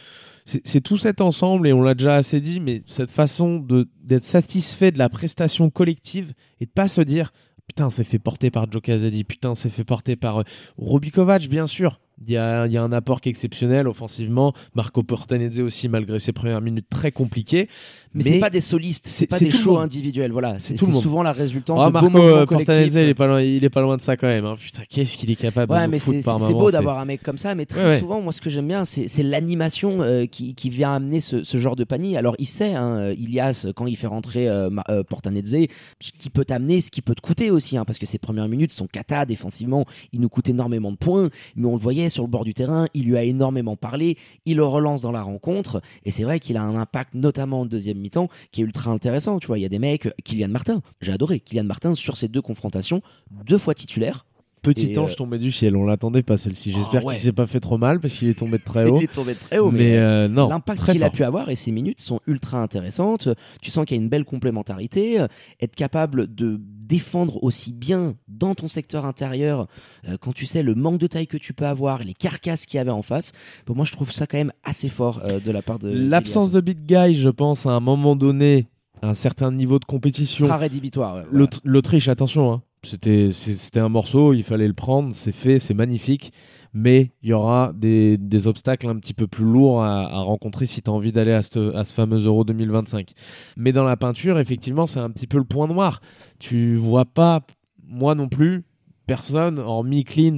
c'est 0.63 0.81
tout 0.81 0.97
cet 0.97 1.19
ensemble, 1.19 1.67
et 1.67 1.73
on 1.73 1.81
l'a 1.81 1.93
déjà 1.93 2.15
assez 2.15 2.39
dit, 2.39 2.59
mais 2.59 2.83
cette 2.87 3.11
façon 3.11 3.59
d'être 4.03 4.23
satisfait 4.23 4.91
de 4.91 4.97
la 4.97 5.09
prestation 5.09 5.69
collective 5.69 6.33
et 6.61 6.65
de 6.65 6.71
pas 6.71 6.87
se 6.87 7.01
dire 7.01 7.31
putain, 7.67 7.89
c'est 7.89 8.03
fait 8.03 8.19
porter 8.19 8.49
par 8.49 8.71
Joe 8.71 8.81
Kazadi, 8.81 9.23
putain, 9.23 9.53
c'est 9.53 9.69
fait 9.69 9.83
porter 9.83 10.15
par 10.15 10.39
euh, 10.39 11.39
bien 11.49 11.67
sûr, 11.67 11.99
il 12.25 12.31
y, 12.31 12.37
a, 12.37 12.63
un 12.63 12.91
apport 12.91 13.21
qui 13.21 13.29
est 13.29 13.31
exceptionnel 13.31 13.87
offensivement. 13.87 14.53
Marco 14.75 15.03
Portanese 15.03 15.59
aussi, 15.59 15.87
malgré 15.87 16.19
ses 16.19 16.31
premières 16.31 16.61
minutes 16.61 16.87
très 16.89 17.11
compliquées. 17.11 17.69
Mais, 18.13 18.23
c'est 18.23 18.39
pas 18.39 18.49
des 18.49 18.61
solistes, 18.61 19.05
c'est 19.07 19.27
pas 19.27 19.37
des 19.37 19.51
shows 19.51 19.77
individuels. 19.77 20.31
Voilà, 20.31 20.57
c'est 20.59 20.77
souvent 20.77 21.21
la 21.21 21.31
résultante 21.31 21.79
oh, 21.79 21.87
de 21.87 21.91
Marco 21.91 22.45
Portanese, 22.47 22.95
il 22.95 23.09
est 23.09 23.13
pas 23.13 23.27
loin, 23.27 23.41
il 23.41 23.63
est 23.63 23.69
pas 23.69 23.81
loin 23.81 23.97
de 23.97 24.01
ça 24.01 24.17
quand 24.17 24.27
même. 24.27 24.45
Hein. 24.45 24.55
Putain, 24.59 24.81
qu'est-ce 24.89 25.17
qu'il 25.17 25.29
est 25.29 25.35
capable 25.35 25.71
ouais, 25.71 25.87
de 25.87 25.97
foutre 25.99 26.23
par 26.23 26.41
C'est 26.41 26.53
beau 26.53 26.71
d'avoir 26.71 26.97
un 26.99 27.05
mec 27.05 27.21
comme 27.21 27.37
ça, 27.37 27.53
mais 27.53 27.65
très 27.65 27.99
souvent, 27.99 28.21
moi, 28.21 28.31
ce 28.33 28.41
que 28.41 28.49
j'aime 28.49 28.67
bien, 28.67 28.85
c'est 28.85 29.23
l'animation 29.23 30.01
euh, 30.01 30.25
qui, 30.25 30.55
qui, 30.55 30.69
vient 30.69 30.95
amener 30.95 31.19
ce, 31.19 31.57
genre 31.57 31.75
de 31.75 31.83
panier. 31.83 32.17
Alors, 32.17 32.35
il 32.39 32.47
sait, 32.47 32.73
hein, 32.73 32.97
euh, 32.97 33.15
Ilias, 33.17 33.67
quand 33.75 33.85
il 33.87 33.95
fait 33.95 34.07
rentrer 34.07 34.47
euh, 34.47 34.69
euh, 34.89 35.03
Portanese, 35.03 35.67
ce 35.99 36.11
qui 36.17 36.29
peut 36.29 36.45
t'amener, 36.45 36.81
ce 36.81 36.91
qui 36.91 37.01
peut 37.01 37.15
te 37.15 37.21
coûter 37.21 37.51
aussi, 37.51 37.77
hein, 37.77 37.85
parce 37.85 37.97
que 37.99 38.05
ses 38.05 38.17
premières 38.17 38.47
minutes 38.47 38.71
sont 38.71 38.87
cata 38.87 39.25
défensivement. 39.25 39.85
Il 40.13 40.21
nous 40.21 40.29
coûte 40.29 40.49
énormément 40.49 40.91
de 40.91 40.97
points, 40.97 41.29
mais 41.55 41.67
on 41.67 41.73
le 41.73 41.81
voyait 41.81 42.06
sur 42.09 42.23
le 42.23 42.29
bord 42.29 42.45
du 42.45 42.53
terrain, 42.53 42.87
il 42.93 43.05
lui 43.05 43.17
a 43.17 43.23
énormément 43.23 43.75
parlé, 43.75 44.17
il 44.45 44.57
le 44.57 44.65
relance 44.65 45.01
dans 45.01 45.11
la 45.11 45.23
rencontre, 45.23 45.81
et 46.05 46.11
c'est 46.11 46.23
vrai 46.23 46.39
qu'il 46.39 46.57
a 46.57 46.61
un 46.61 46.75
impact, 46.75 47.15
notamment 47.15 47.61
en 47.61 47.65
deuxième 47.65 47.97
mi-temps, 47.97 48.29
qui 48.51 48.61
est 48.61 48.63
ultra 48.63 48.91
intéressant. 48.91 49.39
Tu 49.39 49.47
vois, 49.47 49.57
il 49.57 49.61
y 49.61 49.65
a 49.65 49.69
des 49.69 49.79
mecs, 49.79 50.09
Kylian 50.23 50.49
Martin, 50.49 50.81
j'ai 51.01 51.11
adoré 51.11 51.39
Kylian 51.39 51.63
Martin 51.63 51.95
sur 51.95 52.17
ces 52.17 52.27
deux 52.27 52.41
confrontations, 52.41 53.01
deux 53.31 53.57
fois 53.57 53.73
titulaire. 53.73 54.26
Petit 54.61 54.97
ange 54.97 55.11
euh, 55.11 55.15
tombé 55.15 55.37
du 55.37 55.51
ciel, 55.51 55.75
on 55.75 55.85
l'attendait 55.85 56.23
pas 56.23 56.37
celle-ci. 56.37 56.71
J'espère 56.71 57.03
ah 57.05 57.11
qu'il 57.11 57.21
s'est 57.21 57.31
pas 57.31 57.47
fait 57.47 57.59
trop 57.59 57.77
mal 57.77 57.99
parce 57.99 58.13
qu'il 58.13 58.27
est 58.27 58.37
tombé 58.37 58.59
très 58.59 58.85
haut. 58.85 58.97
il 59.01 59.03
est 59.03 59.13
tombé 59.13 59.35
très 59.35 59.59
haut, 59.59 59.71
mais, 59.71 59.97
euh, 59.97 60.27
non. 60.27 60.49
L'impact 60.49 60.91
qu'il 60.91 61.03
a 61.03 61.09
pu 61.09 61.23
avoir 61.23 61.49
et 61.49 61.55
ses 61.55 61.71
minutes 61.71 62.01
sont 62.01 62.19
ultra 62.27 62.61
intéressantes. 62.61 63.29
Tu 63.61 63.71
sens 63.71 63.85
qu'il 63.85 63.95
y 63.95 63.99
a 63.99 64.03
une 64.03 64.09
belle 64.09 64.25
complémentarité. 64.25 65.25
Être 65.61 65.75
capable 65.75 66.33
de 66.33 66.59
défendre 66.59 67.43
aussi 67.43 67.71
bien 67.71 68.15
dans 68.27 68.55
ton 68.55 68.67
secteur 68.67 69.05
intérieur 69.05 69.67
euh, 70.07 70.17
quand 70.19 70.33
tu 70.33 70.45
sais 70.45 70.63
le 70.63 70.75
manque 70.75 70.99
de 70.99 71.07
taille 71.07 71.27
que 71.27 71.37
tu 71.37 71.53
peux 71.53 71.65
avoir, 71.65 72.03
les 72.03 72.13
carcasses 72.13 72.65
qu'il 72.65 72.77
y 72.77 72.81
avait 72.81 72.91
en 72.91 73.01
face. 73.01 73.31
Pour 73.65 73.75
moi, 73.75 73.85
je 73.85 73.91
trouve 73.91 74.11
ça 74.11 74.27
quand 74.27 74.37
même 74.37 74.53
assez 74.63 74.89
fort 74.89 75.21
de 75.21 75.51
la 75.51 75.61
part 75.61 75.79
de. 75.79 75.89
L'absence 75.89 76.51
de 76.51 76.61
big 76.61 76.79
guy, 76.85 77.15
je 77.15 77.29
pense, 77.29 77.65
à 77.65 77.71
un 77.71 77.79
moment 77.79 78.15
donné, 78.15 78.67
un 79.01 79.13
certain 79.13 79.51
niveau 79.51 79.79
de 79.79 79.85
compétition. 79.85 80.45
Sera 80.45 80.57
rédhibitoire. 80.57 81.23
L'Autriche, 81.63 82.07
attention, 82.07 82.51
hein. 82.51 82.61
C'était, 82.83 83.79
un 83.79 83.89
morceau, 83.89 84.33
il 84.33 84.43
fallait 84.43 84.67
le 84.67 84.73
prendre, 84.73 85.13
c'est 85.15 85.31
fait, 85.31 85.59
c'est 85.59 85.73
magnifique. 85.73 86.31
Mais 86.73 87.11
il 87.23 87.29
y 87.29 87.33
aura 87.33 87.71
des, 87.73 88.17
des, 88.17 88.47
obstacles 88.47 88.87
un 88.87 88.97
petit 88.97 89.13
peu 89.13 89.25
plus 89.25 89.45
lourds 89.45 89.83
à, 89.83 90.05
rencontrer 90.21 90.67
si 90.67 90.81
tu 90.81 90.89
as 90.91 90.93
envie 90.93 91.11
d'aller 91.11 91.31
à 91.31 91.41
ce, 91.41 91.75
à 91.75 91.83
ce 91.83 91.93
fameux 91.93 92.23
Euro 92.25 92.43
2025. 92.43 93.13
Mais 93.55 93.71
dans 93.71 93.83
la 93.83 93.97
peinture, 93.97 94.37
effectivement, 94.37 94.85
c'est 94.85 94.99
un 94.99 95.09
petit 95.09 95.27
peu 95.27 95.37
le 95.37 95.43
point 95.43 95.67
noir. 95.67 96.01
Tu 96.39 96.75
vois 96.75 97.05
pas, 97.05 97.41
moi 97.83 98.13
non 98.15 98.29
plus, 98.29 98.63
personne, 99.07 99.57
hormis 99.57 100.03
Clint, 100.03 100.37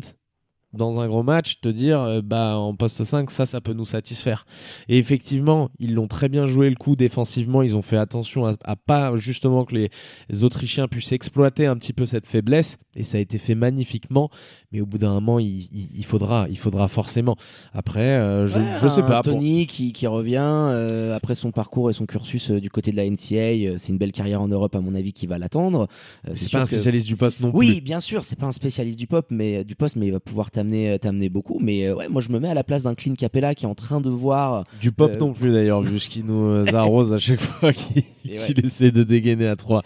dans 0.73 0.99
un 0.99 1.07
gros 1.07 1.23
match, 1.23 1.59
te 1.61 1.69
dire 1.69 1.99
euh, 2.01 2.21
bah 2.21 2.57
en 2.57 2.75
poste 2.75 3.03
5 3.03 3.31
ça 3.31 3.45
ça 3.45 3.59
peut 3.59 3.73
nous 3.73 3.85
satisfaire. 3.85 4.45
Et 4.87 4.99
effectivement, 4.99 5.69
ils 5.79 5.95
l'ont 5.95 6.07
très 6.07 6.29
bien 6.29 6.45
joué 6.45 6.69
le 6.69 6.75
coup 6.75 6.95
défensivement, 6.95 7.63
ils 7.63 7.75
ont 7.75 7.81
fait 7.81 7.97
attention 7.97 8.45
à, 8.45 8.75
pas 8.75 9.15
justement 9.15 9.65
que 9.65 9.75
les, 9.75 10.43
Autrichiens 10.43 10.87
puissent 10.87 11.11
exploiter 11.11 11.65
un 11.65 11.75
petit 11.75 11.91
peu 11.91 12.05
cette 12.05 12.27
faiblesse 12.27 12.77
et 12.95 13.03
ça 13.03 13.17
a 13.17 13.21
été 13.21 13.37
fait 13.37 13.55
magnifiquement, 13.55 14.29
mais 14.71 14.79
au 14.79 14.85
bout 14.85 14.97
d'un 14.99 15.13
moment 15.13 15.39
il, 15.39 15.69
il, 15.71 16.05
faudra 16.05 16.45
il 16.49 16.57
faudra 16.57 16.87
forcément. 16.87 17.35
Après 17.73 18.01
euh, 18.01 18.45
je, 18.45 18.59
je 18.81 18.87
sais 18.87 19.01
pas 19.01 19.21
Tony 19.21 19.65
qui, 19.65 19.91
qui 19.91 20.05
revient 20.05 20.37
euh, 20.39 21.15
après 21.15 21.33
son 21.35 21.51
parcours 21.51 21.89
et 21.89 21.93
son 21.93 22.05
cursus 22.05 22.51
du 22.51 22.69
côté 22.69 22.91
de 22.91 22.95
la 22.95 23.09
NCA, 23.09 23.77
c'est 23.79 23.89
une 23.89 23.97
belle 23.97 24.11
carrière 24.11 24.41
en 24.41 24.47
Europe 24.47 24.75
à 24.75 24.81
mon 24.81 24.93
avis 24.93 25.13
qui 25.13 25.25
va 25.25 25.39
l'attendre. 25.39 25.87
c'est 26.35 26.51
pas 26.51 26.61
un 26.61 26.65
spécialiste 26.65 27.07
du 27.07 27.15
poste 27.15 27.39
non 27.39 27.51
plus. 27.51 27.57
Oui, 27.57 27.81
bien 27.81 27.99
sûr, 27.99 28.23
c'est 28.23 28.37
pas 28.37 28.45
un 28.45 28.51
spécialiste 28.51 28.99
du 28.99 29.07
pop 29.07 29.25
mais 29.31 29.63
du 29.63 29.75
poste 29.75 29.95
mais 29.95 30.05
il 30.05 30.11
va 30.11 30.19
pouvoir 30.19 30.51
t'amener 30.59 30.99
t'amener 30.99 31.29
beaucoup. 31.29 31.59
Mais 31.59 31.87
euh, 31.87 31.95
ouais, 31.95 32.07
moi 32.09 32.21
je 32.21 32.29
me 32.29 32.39
mets 32.39 32.49
à 32.49 32.53
la 32.53 32.63
place 32.63 32.83
d'un 32.83 32.95
Clint 32.95 33.15
Capella 33.15 33.55
qui 33.55 33.65
est 33.65 33.67
en 33.67 33.75
train 33.75 34.01
de 34.01 34.09
voir. 34.09 34.65
Du 34.81 34.91
pop 34.91 35.11
euh, 35.13 35.17
non 35.17 35.33
plus 35.33 35.51
d'ailleurs, 35.51 35.81
vu 35.81 35.99
ce 35.99 36.09
qu'il 36.09 36.25
nous 36.25 36.65
arrose 36.75 37.13
à 37.13 37.19
chaque 37.19 37.39
fois 37.39 37.71
qu'il 37.73 38.65
essaie 38.65 38.91
de 38.91 39.03
dégainer 39.03 39.47
à 39.47 39.55
3. 39.55 39.83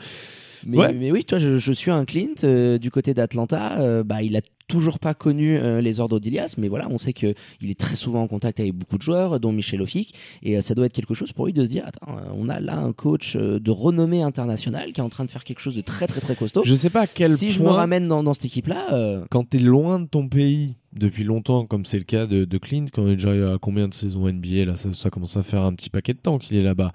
Mais, 0.67 0.77
Ouais. 0.77 0.93
mais 0.93 1.11
oui, 1.11 1.23
toi, 1.25 1.39
je, 1.39 1.57
je 1.57 1.71
suis 1.73 1.91
un 1.91 2.05
Clint 2.05 2.29
euh, 2.43 2.77
du 2.77 2.91
côté 2.91 3.13
d'Atlanta. 3.13 3.79
euh, 3.79 4.03
bah, 4.03 4.21
il 4.21 4.35
a 4.35 4.41
toujours 4.69 4.97
pas 4.97 5.13
connu 5.13 5.57
euh, 5.57 5.81
les 5.81 5.99
ordres 5.99 6.19
d'Ilias, 6.19 6.55
mais 6.57 6.69
voilà, 6.69 6.87
on 6.89 6.97
sait 6.97 7.11
que 7.13 7.35
il 7.61 7.69
est 7.69 7.77
très 7.79 7.95
souvent 7.97 8.23
en 8.23 8.27
contact 8.27 8.59
avec 8.61 8.73
beaucoup 8.73 8.97
de 8.97 9.01
joueurs, 9.03 9.39
dont 9.39 9.51
Michel 9.51 9.81
Offic, 9.81 10.15
et 10.41 10.57
euh, 10.57 10.61
ça 10.61 10.73
doit 10.73 10.85
être 10.85 10.93
quelque 10.93 11.13
chose 11.13 11.33
pour 11.33 11.45
lui 11.45 11.53
de 11.53 11.63
se 11.65 11.69
dire, 11.69 11.83
attends, 11.85 12.17
euh, 12.17 12.21
on 12.35 12.47
a 12.49 12.59
là 12.61 12.77
un 12.77 12.93
coach 12.93 13.35
de 13.35 13.71
renommée 13.71 14.23
internationale 14.23 14.93
qui 14.93 15.01
est 15.01 15.03
en 15.03 15.09
train 15.09 15.25
de 15.25 15.31
faire 15.31 15.43
quelque 15.43 15.59
chose 15.59 15.75
de 15.75 15.81
très 15.81 16.07
très 16.07 16.21
très 16.21 16.35
costaud. 16.35 16.61
Je 16.63 16.75
sais 16.75 16.89
pas 16.89 17.01
à 17.01 17.07
quel 17.07 17.37
si 17.37 17.51
je 17.51 17.59
me 17.59 17.65
point 17.65 17.73
ramène 17.75 18.07
dans, 18.07 18.23
dans 18.23 18.33
cette 18.33 18.45
équipe-là, 18.45 19.23
quand 19.29 19.49
t'es 19.49 19.59
loin 19.59 19.99
de 19.99 20.05
ton 20.07 20.27
pays 20.29 20.75
depuis 20.93 21.23
longtemps, 21.23 21.65
comme 21.65 21.85
c'est 21.85 21.97
le 21.97 22.03
cas 22.03 22.25
de, 22.27 22.45
de 22.45 22.57
Clint, 22.57 22.85
quand 22.93 23.05
il 23.07 23.13
est 23.13 23.15
déjà 23.15 23.31
à 23.53 23.57
combien 23.59 23.87
de 23.87 23.93
saisons 23.95 24.31
NBA, 24.31 24.65
là, 24.65 24.75
ça, 24.75 24.93
ça 24.93 25.09
commence 25.09 25.35
à 25.37 25.41
faire 25.43 25.63
un 25.63 25.73
petit 25.73 25.89
paquet 25.89 26.13
de 26.13 26.19
temps 26.19 26.37
qu'il 26.37 26.55
est 26.55 26.63
là-bas. 26.63 26.91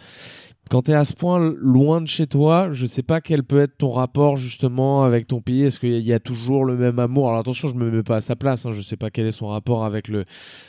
Quand 0.70 0.82
t'es 0.82 0.92
à 0.92 1.04
ce 1.04 1.14
point 1.14 1.38
loin 1.58 2.00
de 2.00 2.06
chez 2.06 2.26
toi, 2.26 2.68
je 2.72 2.84
sais 2.87 3.02
pas 3.02 3.20
quel 3.20 3.42
peut 3.42 3.60
être 3.60 3.78
ton 3.78 3.90
rapport 3.90 4.37
justement 4.37 5.02
avec 5.04 5.26
ton 5.26 5.40
pays. 5.40 5.62
Est-ce 5.62 5.80
qu'il 5.80 5.98
y 6.00 6.12
a- 6.12 6.18
toujours 6.20 6.64
le 6.64 6.76
même 6.76 6.98
amour? 6.98 7.28
Alors 7.28 7.40
attention, 7.40 7.68
je 7.68 7.75
me 7.75 7.90
mets 7.90 8.02
pas 8.02 8.16
à 8.16 8.20
sa 8.20 8.37
place. 8.37 8.66
Hein, 8.66 8.72
je 8.72 8.82
sais 8.82 8.96
pas 8.96 9.10
quel 9.10 9.26
est 9.26 9.32
son 9.32 9.46
rapport 9.46 9.84
avec 9.84 10.08
le 10.08 10.25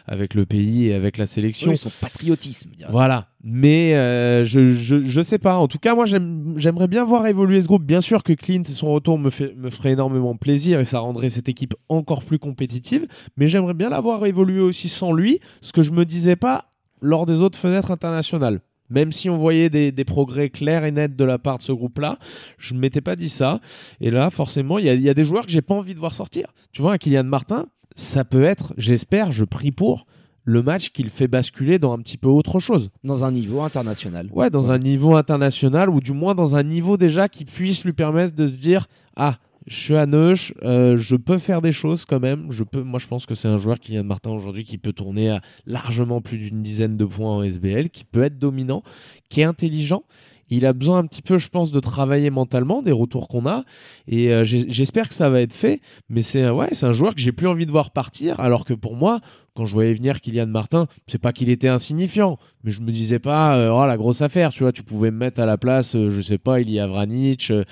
avec 0.08 0.34
le 0.36 0.46
pays 0.46 0.88
et 0.88 0.94
avec 0.94 1.18
la 1.18 1.26
sélection. 1.26 1.72
oui, 1.72 1.78
son 1.78 1.90
patriotisme. 2.02 2.70
Voilà. 2.90 3.28
Mais 3.44 3.96
euh, 3.96 4.46
je, 4.46 4.72
je, 4.74 5.04
je 5.04 5.22
sais 5.22 5.38
pas. 5.40 5.58
En 5.58 5.68
tout 5.68 5.80
cas, 5.80 5.96
moi, 5.96 6.06
j'aime- 6.06 6.54
j'aimerais 6.58 6.88
bien 6.88 7.04
voir 7.04 7.26
évoluer 7.28 7.60
ce 7.62 7.68
groupe. 7.68 7.84
Bien 7.84 8.02
sûr 8.02 8.24
que 8.24 8.34
Clint 8.34 8.64
et 8.64 8.72
son 8.72 8.92
retour 8.94 9.18
me, 9.18 9.30
fait, 9.30 9.54
me 9.56 9.70
ferait 9.70 9.92
énormément 9.92 10.36
plaisir 10.36 10.80
et 10.80 10.86
ça 10.86 11.00
rendrait 11.00 11.30
cette 11.30 11.50
équipe 11.50 11.74
encore 11.90 12.24
plus 12.24 12.40
compétitive. 12.40 13.08
Mais 13.38 13.48
j'aimerais 13.48 13.74
bien 13.74 13.90
la 13.90 14.00
voir 14.00 14.26
évoluer 14.26 14.62
aussi 14.62 14.88
sans 14.90 15.12
lui, 15.14 15.40
ce 15.62 15.72
que 15.74 15.82
je 15.82 15.92
me 15.92 16.06
disais 16.06 16.36
pas 16.36 16.66
lors 17.02 17.26
des 17.26 17.40
autres 17.42 17.58
fenêtres 17.58 17.92
internationales. 17.92 18.62
Même 18.90 19.12
si 19.12 19.30
on 19.30 19.38
voyait 19.38 19.70
des, 19.70 19.92
des 19.92 20.06
progrès 20.06 20.50
clairs 20.50 20.86
et 20.86 20.92
nets 20.92 21.16
de 21.16 21.24
la 21.24 21.38
part 21.38 21.58
de 21.58 21.64
ce 21.64 21.72
groupe-là, 21.72 22.18
je 22.58 22.74
ne 22.74 22.80
m'étais 22.80 23.02
pas 23.02 23.16
dit 23.16 23.30
ça. 23.30 23.60
Et 24.02 24.12
là, 24.12 24.30
forcément, 24.30 24.80
il 24.80 24.86
y 24.86 24.90
a, 24.90 24.94
il 24.94 25.02
y 25.02 25.10
a 25.10 25.14
des 25.14 25.24
joueurs 25.24 25.46
que 25.46 25.52
j'ai 25.52 25.62
pas 25.62 25.76
envie 25.76 25.94
de 25.94 26.00
voir 26.00 26.14
sortir. 26.14 26.54
Tu 26.72 26.82
vois, 26.82 26.94
un 26.94 26.98
Kylian 26.98 27.24
Martin, 27.24 27.68
ça 27.96 28.24
peut 28.24 28.44
être, 28.44 28.74
j'espère, 28.78 29.32
je 29.32 29.46
prie 29.46 29.72
pour, 29.72 30.06
le 30.50 30.64
match 30.64 30.90
qu'il 30.90 31.10
fait 31.10 31.28
basculer 31.28 31.78
dans 31.78 31.94
un 31.94 32.00
petit 32.00 32.18
peu 32.18 32.28
autre 32.28 32.60
chose. 32.60 32.90
Dans 33.04 33.24
un 33.24 33.32
niveau 33.32 33.62
international. 33.62 34.30
Ouais, 34.32 34.50
dans 34.50 34.72
un 34.72 34.80
niveau 34.80 35.16
international 35.16 35.90
ou 35.90 36.02
du 36.02 36.12
moins 36.12 36.34
dans 36.34 36.56
un 36.56 36.64
niveau 36.64 36.98
déjà 36.98 37.30
qui 37.30 37.46
puisse 37.46 37.86
lui 37.86 37.94
permettre 37.94 38.36
de 38.36 38.48
se 38.48 38.58
dire 38.58 38.88
ah 39.16 39.38
je 39.70 39.76
suis 39.76 39.96
à 39.96 40.08
Neuch, 40.08 40.52
euh, 40.64 40.98
je 40.98 41.16
peux 41.16 41.38
faire 41.38 41.62
des 41.62 41.72
choses 41.72 42.04
quand 42.04 42.20
même. 42.20 42.52
Je 42.52 42.64
peux, 42.64 42.82
moi 42.82 43.00
je 43.00 43.08
pense 43.08 43.28
que 43.28 43.36
c'est 43.36 43.48
un 43.48 43.60
joueur 43.60 43.80
qui 43.80 43.92
vient 43.92 44.02
de 44.02 44.08
Martin 44.08 44.32
aujourd'hui 44.32 44.64
qui 44.64 44.80
peut 44.80 44.94
tourner 44.94 45.30
à 45.30 45.42
largement 45.68 46.22
plus 46.22 46.40
d'une 46.40 46.64
dizaine 46.64 46.98
de 46.98 47.06
points 47.06 47.38
en 47.38 47.44
SBL, 47.44 47.92
qui 47.92 48.04
peut 48.04 48.24
être 48.24 48.40
dominant, 48.40 48.82
qui 49.30 49.42
est 49.42 49.46
intelligent. 49.46 50.04
Il 50.50 50.66
a 50.66 50.74
besoin 50.74 51.00
un 51.00 51.06
petit 51.06 51.22
peu, 51.22 51.38
je 51.38 51.50
pense, 51.50 51.72
de 51.72 51.80
travailler 51.80 52.30
mentalement 52.30 52.82
des 52.82 52.92
retours 52.92 53.28
qu'on 53.28 53.46
a, 53.46 53.64
et 54.08 54.32
euh, 54.34 54.44
j'espère 54.44 55.10
que 55.10 55.16
ça 55.16 55.30
va 55.30 55.42
être 55.42 55.54
fait. 55.54 55.80
Mais 56.10 56.22
c'est 56.22 56.50
ouais, 56.50 56.70
c'est 56.72 56.86
un 56.86 56.92
joueur 56.92 57.16
que 57.16 57.22
j'ai 57.22 57.32
plus 57.32 57.48
envie 57.48 57.66
de 57.66 57.72
voir 57.72 57.92
partir, 57.92 58.40
alors 58.40 58.66
que 58.66 58.74
pour 58.74 58.96
moi, 58.96 59.20
quand 59.56 59.66
je 59.66 59.74
voyais 59.74 59.94
venir 59.94 60.22
Kylian 60.22 60.48
Martin, 60.48 60.88
c'est 61.08 61.18
pas 61.18 61.34
qu'il 61.34 61.50
était 61.50 61.68
insignifiant, 61.68 62.38
mais 62.64 62.72
je 62.72 62.80
me 62.80 62.92
disais 62.92 63.20
pas, 63.20 63.58
euh, 63.58 63.70
oh 63.70 63.86
la 63.86 63.98
grosse 63.98 64.22
affaire, 64.22 64.52
tu 64.52 64.64
vois, 64.64 64.72
tu 64.72 64.84
pouvais 64.84 65.12
me 65.12 65.18
mettre 65.18 65.42
à 65.42 65.46
la 65.46 65.58
place, 65.58 65.96
euh, 65.96 66.10
je 66.10 66.22
sais 66.22 66.38
pas, 66.38 66.62
Ilya 66.62 66.88
Vranic, 66.88 67.52
euh, 67.52 67.66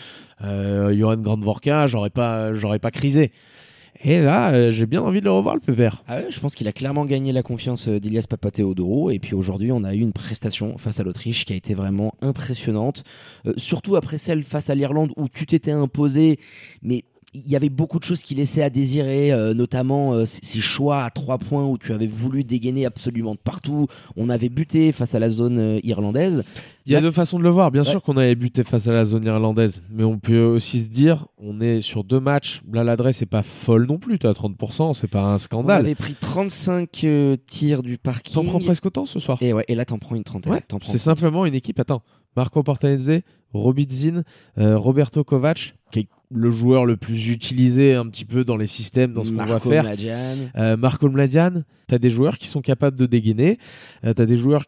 euh, 0.44 0.94
Johan 0.94 1.16
Grandvorka, 1.18 1.88
j'aurais 1.88 2.10
pas, 2.10 2.54
j'aurais 2.54 2.80
pas 2.80 2.92
crisé. 2.92 3.32
Et 4.04 4.20
là, 4.22 4.52
euh, 4.52 4.72
j'ai 4.72 4.86
bien 4.86 5.02
envie 5.02 5.20
de 5.20 5.26
le 5.26 5.32
revoir, 5.32 5.56
le 5.56 5.62
pépère. 5.62 6.04
Ah 6.08 6.18
ouais, 6.18 6.28
je 6.30 6.40
pense 6.40 6.56
qu'il 6.56 6.68
a 6.68 6.72
clairement 6.72 7.06
gagné 7.06 7.32
la 7.32 7.44
confiance 7.44 7.88
euh, 7.88 8.00
d'Ilias 8.00 8.26
Papatheodorou. 8.30 9.10
Et 9.12 9.20
puis 9.20 9.34
aujourd'hui, 9.34 9.72
on 9.72 9.84
a 9.84 9.94
eu 9.96 10.00
une 10.00 10.14
prestation 10.14 10.78
face 10.78 11.00
à 11.00 11.04
l'Autriche 11.04 11.46
qui 11.46 11.54
a 11.54 11.56
été 11.56 11.74
vraiment 11.74 12.14
impressionnante. 12.22 13.04
Euh, 13.46 13.54
surtout 13.58 13.96
après 13.96 14.18
celle 14.18 14.44
face 14.44 14.70
à 14.70 14.76
l'Irlande 14.76 15.12
où 15.18 15.28
tu 15.30 15.46
t'étais 15.46 15.72
imposé, 15.72 16.40
mais 16.82 17.06
il 17.34 17.48
y 17.50 17.56
avait 17.56 17.70
beaucoup 17.70 18.00
de 18.00 18.04
choses 18.04 18.22
qui 18.22 18.36
laissaient 18.36 18.64
à 18.64 18.70
désirer, 18.70 19.32
euh, 19.32 19.54
notamment 19.54 20.14
euh, 20.14 20.26
ces 20.26 20.62
choix 20.62 21.04
à 21.04 21.10
trois 21.12 21.38
points 21.38 21.66
où 21.68 21.78
tu 21.78 21.92
avais 21.92 22.08
voulu 22.08 22.44
dégainer 22.44 22.86
absolument 22.86 23.34
de 23.34 23.40
partout. 23.40 23.88
On 24.16 24.30
avait 24.30 24.50
buté 24.50 24.92
face 24.94 25.14
à 25.14 25.20
la 25.20 25.30
zone 25.30 25.60
euh, 25.60 25.80
irlandaise. 25.84 26.44
Il 26.86 26.94
y 26.94 26.96
a 26.96 27.00
Là- 27.00 27.08
deux 27.08 27.12
façons 27.12 27.38
de 27.38 27.44
le 27.44 27.50
voir. 27.50 27.70
Bien 27.70 27.84
Ouais. 27.84 27.90
sûr 27.92 28.02
qu'on 28.02 28.16
avait 28.18 28.34
buté 28.36 28.64
face 28.64 28.88
à 28.88 28.94
la 28.94 29.04
zone 29.04 29.26
irlandaise, 29.26 29.84
mais 29.92 30.06
on 30.06 30.18
peut 30.20 30.42
aussi 30.42 30.80
se 30.80 30.88
dire, 30.90 31.28
on 31.38 31.60
est 31.60 31.82
sur 31.82 32.06
deux 32.06 32.22
matchs. 32.22 32.62
Là, 32.72 32.84
l'adresse 32.86 33.22
est 33.22 33.26
pas 33.28 33.44
folle 33.44 33.86
non 33.88 33.98
plus. 34.00 34.18
T'es 34.20 34.28
à 34.30 34.34
30%, 34.34 34.94
c'est 34.94 35.08
pas 35.10 35.22
un 35.24 35.36
On 35.36 35.38
scandale. 35.38 35.82
avait 35.82 35.96
pris 35.96 36.16
35 36.20 37.04
euh, 37.04 37.36
tirs 37.46 37.84
du 37.84 37.98
parking. 37.98 38.34
T'en 38.36 38.46
prends 38.46 38.60
presque 38.60 38.86
autant 38.86 39.06
ce 39.06 39.20
soir. 39.20 39.38
Et, 39.42 39.52
ouais, 39.54 39.66
et 39.68 39.76
là, 39.76 39.84
t'en 39.86 40.00
prends 40.00 40.16
une 40.16 40.24
trentaine. 40.24 40.54
Ouais, 40.54 40.62
c'est 40.84 40.98
simplement 40.98 41.46
une 41.46 41.56
équipe. 41.56 41.80
Attends, 41.80 42.02
Marco 42.38 42.64
Portanese, 42.64 43.22
Robidzin, 43.54 44.24
Roberto 44.56 45.24
Kovac, 45.24 45.76
qui 45.92 46.00
est 46.00 46.08
le 46.30 46.52
joueur 46.52 46.86
le 46.86 46.98
plus 46.98 47.30
utilisé 47.30 47.96
un 47.96 48.06
petit 48.08 48.26
peu 48.26 48.44
dans 48.44 48.58
les 48.58 48.68
systèmes, 48.68 49.14
dans 49.14 49.24
ce 49.24 49.30
qu'on 49.30 49.38
va 49.38 49.46
Marco 49.46 49.70
faire. 49.70 49.84
Mladian. 49.84 50.36
Euh, 50.58 50.76
Marco 50.78 51.10
Mladian, 51.10 51.64
t'as 51.88 51.98
des 52.00 52.10
joueurs 52.10 52.38
qui 52.38 52.48
sont 52.48 52.62
capables 52.62 52.98
de 52.98 53.06
dégainer. 53.06 53.58
Euh, 54.06 54.14
t'as 54.14 54.26
des 54.26 54.36
joueurs 54.38 54.66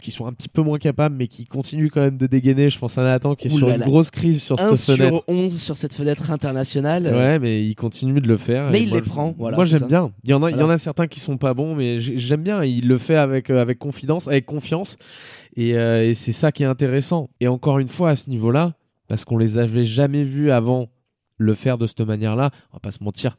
qui 0.00 0.10
sont 0.10 0.26
un 0.26 0.32
petit 0.32 0.48
peu 0.48 0.62
moins 0.62 0.78
capables, 0.78 1.14
mais 1.16 1.28
qui 1.28 1.44
continuent 1.44 1.88
quand 1.88 2.00
même 2.00 2.16
de 2.18 2.26
dégainer. 2.26 2.70
Je 2.70 2.78
pense 2.78 2.98
à 2.98 3.04
Nathan 3.04 3.36
qui 3.36 3.46
est 3.46 3.52
Ouh 3.52 3.58
sur 3.58 3.68
là 3.68 3.74
une 3.74 3.80
là. 3.80 3.86
grosse 3.86 4.10
crise 4.10 4.42
sur 4.42 4.60
1 4.60 4.74
cette 4.74 4.96
fenêtre. 4.96 5.14
sur 5.16 5.24
11 5.28 5.60
sur 5.62 5.76
cette 5.76 5.94
fenêtre 5.94 6.30
internationale. 6.32 7.04
Ouais, 7.06 7.38
mais 7.38 7.64
il 7.64 7.74
continue 7.76 8.20
de 8.20 8.26
le 8.26 8.36
faire. 8.36 8.70
Mais 8.70 8.82
il 8.82 8.88
moi, 8.88 8.98
les 8.98 9.04
je- 9.04 9.10
prend, 9.10 9.32
voilà, 9.38 9.56
moi, 9.56 9.64
j'aime 9.64 9.86
bien. 9.86 10.10
Il 10.24 10.30
y 10.30 10.34
en 10.34 10.42
a, 10.42 10.50
il 10.50 10.56
y 10.56 10.62
en 10.62 10.70
a 10.70 10.78
certains 10.78 11.06
qui 11.06 11.20
sont 11.20 11.36
pas 11.36 11.54
bons, 11.54 11.76
mais 11.76 12.00
j'ai- 12.00 12.18
j'aime 12.18 12.42
bien. 12.42 12.64
Il 12.64 12.88
le 12.88 12.98
fait 12.98 13.14
avec 13.16 13.48
euh, 13.50 13.60
avec 13.62 13.78
confidence, 13.78 14.26
avec 14.26 14.44
confiance, 14.44 14.96
et, 15.56 15.76
euh, 15.76 16.04
et 16.08 16.14
c'est 16.14 16.32
ça 16.32 16.50
qui 16.50 16.64
est 16.64 16.66
intéressant. 16.66 17.30
Et 17.40 17.46
encore 17.46 17.78
une 17.78 17.88
fois, 17.88 18.10
à 18.10 18.16
ce 18.16 18.28
niveau-là, 18.28 18.74
parce 19.06 19.24
qu'on 19.24 19.38
les 19.38 19.56
avait 19.58 19.84
jamais 19.84 20.24
vus 20.24 20.50
avant 20.50 20.88
le 21.42 21.54
faire 21.54 21.78
de 21.78 21.86
cette 21.86 22.00
manière-là, 22.00 22.50
on 22.72 22.76
va 22.76 22.80
pas 22.80 22.90
se 22.90 23.02
mentir, 23.02 23.36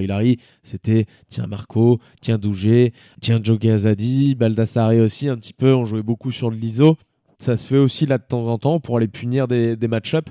Hilary, 0.00 0.38
c'était 0.62 1.06
tiens 1.28 1.46
Marco, 1.46 2.00
tiens 2.20 2.38
Dougé, 2.38 2.92
tiens 3.20 3.40
Joe 3.42 3.58
Gazadi, 3.58 4.34
Baldassare 4.34 4.94
aussi 4.94 5.28
un 5.28 5.36
petit 5.36 5.52
peu, 5.52 5.74
on 5.74 5.84
jouait 5.84 6.02
beaucoup 6.02 6.32
sur 6.32 6.50
le 6.50 6.56
l'ISO. 6.56 6.96
Ça 7.38 7.56
se 7.56 7.66
fait 7.66 7.78
aussi 7.78 8.06
là 8.06 8.18
de 8.18 8.22
temps 8.22 8.46
en 8.46 8.58
temps 8.58 8.78
pour 8.78 8.96
aller 8.96 9.08
punir 9.08 9.48
des, 9.48 9.76
des 9.76 9.88
match-up. 9.88 10.30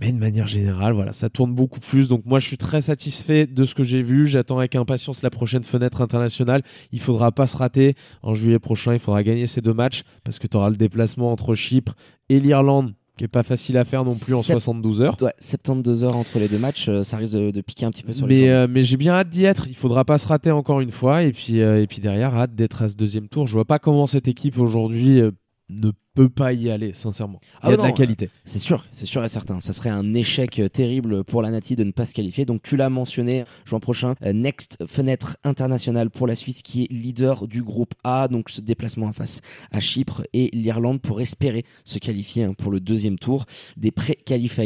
Mais 0.00 0.12
de 0.12 0.18
manière 0.18 0.46
générale, 0.46 0.94
voilà, 0.94 1.12
ça 1.12 1.28
tourne 1.28 1.54
beaucoup 1.54 1.78
plus. 1.78 2.08
Donc 2.08 2.24
moi, 2.24 2.38
je 2.38 2.46
suis 2.46 2.56
très 2.56 2.80
satisfait 2.80 3.46
de 3.46 3.64
ce 3.64 3.74
que 3.74 3.82
j'ai 3.82 4.02
vu. 4.02 4.26
J'attends 4.26 4.58
avec 4.58 4.74
impatience 4.74 5.20
la 5.20 5.28
prochaine 5.28 5.62
fenêtre 5.62 6.00
internationale. 6.00 6.62
Il 6.90 7.00
faudra 7.00 7.32
pas 7.32 7.46
se 7.46 7.58
rater. 7.58 7.94
En 8.22 8.34
juillet 8.34 8.58
prochain, 8.58 8.94
il 8.94 8.98
faudra 8.98 9.22
gagner 9.22 9.46
ces 9.46 9.60
deux 9.60 9.74
matchs 9.74 10.02
parce 10.24 10.38
que 10.38 10.46
tu 10.46 10.56
auras 10.56 10.70
le 10.70 10.76
déplacement 10.76 11.30
entre 11.30 11.54
Chypre 11.54 11.96
et 12.30 12.40
l'Irlande, 12.40 12.94
qui 13.20 13.24
est 13.24 13.28
pas 13.28 13.42
facile 13.42 13.76
à 13.76 13.84
faire 13.84 14.02
non 14.02 14.16
plus 14.16 14.32
en 14.32 14.40
Sept- 14.40 14.54
72 14.54 15.02
heures. 15.02 15.14
Ouais, 15.20 15.34
72 15.40 16.04
heures 16.04 16.16
entre 16.16 16.38
les 16.38 16.48
deux 16.48 16.56
matchs, 16.56 16.88
euh, 16.88 17.04
ça 17.04 17.18
risque 17.18 17.34
de, 17.34 17.50
de 17.50 17.60
piquer 17.60 17.84
un 17.84 17.90
petit 17.90 18.02
peu 18.02 18.14
sur 18.14 18.26
les 18.26 18.34
Mais, 18.34 18.40
jambes. 18.46 18.48
euh, 18.48 18.66
mais 18.70 18.82
j'ai 18.82 18.96
bien 18.96 19.12
hâte 19.12 19.28
d'y 19.28 19.44
être. 19.44 19.66
Il 19.68 19.74
faudra 19.76 20.06
pas 20.06 20.16
se 20.16 20.26
rater 20.26 20.50
encore 20.50 20.80
une 20.80 20.90
fois. 20.90 21.22
Et 21.22 21.32
puis, 21.32 21.60
euh, 21.60 21.82
et 21.82 21.86
puis 21.86 22.00
derrière, 22.00 22.34
hâte 22.34 22.54
d'être 22.54 22.80
à 22.80 22.88
ce 22.88 22.94
deuxième 22.94 23.28
tour. 23.28 23.46
Je 23.46 23.52
vois 23.52 23.66
pas 23.66 23.78
comment 23.78 24.06
cette 24.06 24.26
équipe 24.26 24.58
aujourd'hui 24.58 25.20
ne 25.68 25.90
peut 26.14 26.28
pas 26.28 26.52
y 26.52 26.70
aller, 26.70 26.92
sincèrement. 26.92 27.40
Il 27.42 27.58
Ah 27.62 27.70
y 27.70 27.74
a 27.74 27.76
non, 27.76 27.84
de 27.84 27.88
la 27.88 27.94
qualité. 27.94 28.30
C'est 28.44 28.58
sûr, 28.58 28.86
c'est 28.92 29.06
sûr 29.06 29.24
et 29.24 29.28
certain. 29.28 29.60
Ça 29.60 29.72
serait 29.72 29.90
un 29.90 30.14
échec 30.14 30.58
euh, 30.58 30.68
terrible 30.68 31.24
pour 31.24 31.42
la 31.42 31.50
Nati 31.50 31.76
de 31.76 31.84
ne 31.84 31.92
pas 31.92 32.06
se 32.06 32.14
qualifier. 32.14 32.44
Donc 32.44 32.62
tu 32.62 32.76
l'as 32.76 32.90
mentionné, 32.90 33.44
juin 33.64 33.80
prochain, 33.80 34.14
euh, 34.22 34.32
next 34.32 34.76
fenêtre 34.86 35.36
internationale 35.44 36.10
pour 36.10 36.26
la 36.26 36.36
Suisse 36.36 36.62
qui 36.62 36.84
est 36.84 36.92
leader 36.92 37.46
du 37.46 37.62
groupe 37.62 37.94
A. 38.04 38.28
Donc 38.28 38.50
ce 38.50 38.60
déplacement 38.60 39.12
face 39.12 39.40
à 39.70 39.80
Chypre 39.80 40.22
et 40.32 40.50
l'Irlande 40.52 41.00
pour 41.00 41.20
espérer 41.20 41.64
se 41.84 41.98
qualifier 41.98 42.44
hein, 42.44 42.54
pour 42.54 42.72
le 42.72 42.80
deuxième 42.80 43.18
tour 43.18 43.46
des 43.76 43.90
pré-qualifiers 43.90 44.60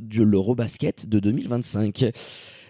de 0.00 0.22
l'Eurobasket 0.22 1.08
de 1.08 1.20
2025. 1.20 2.02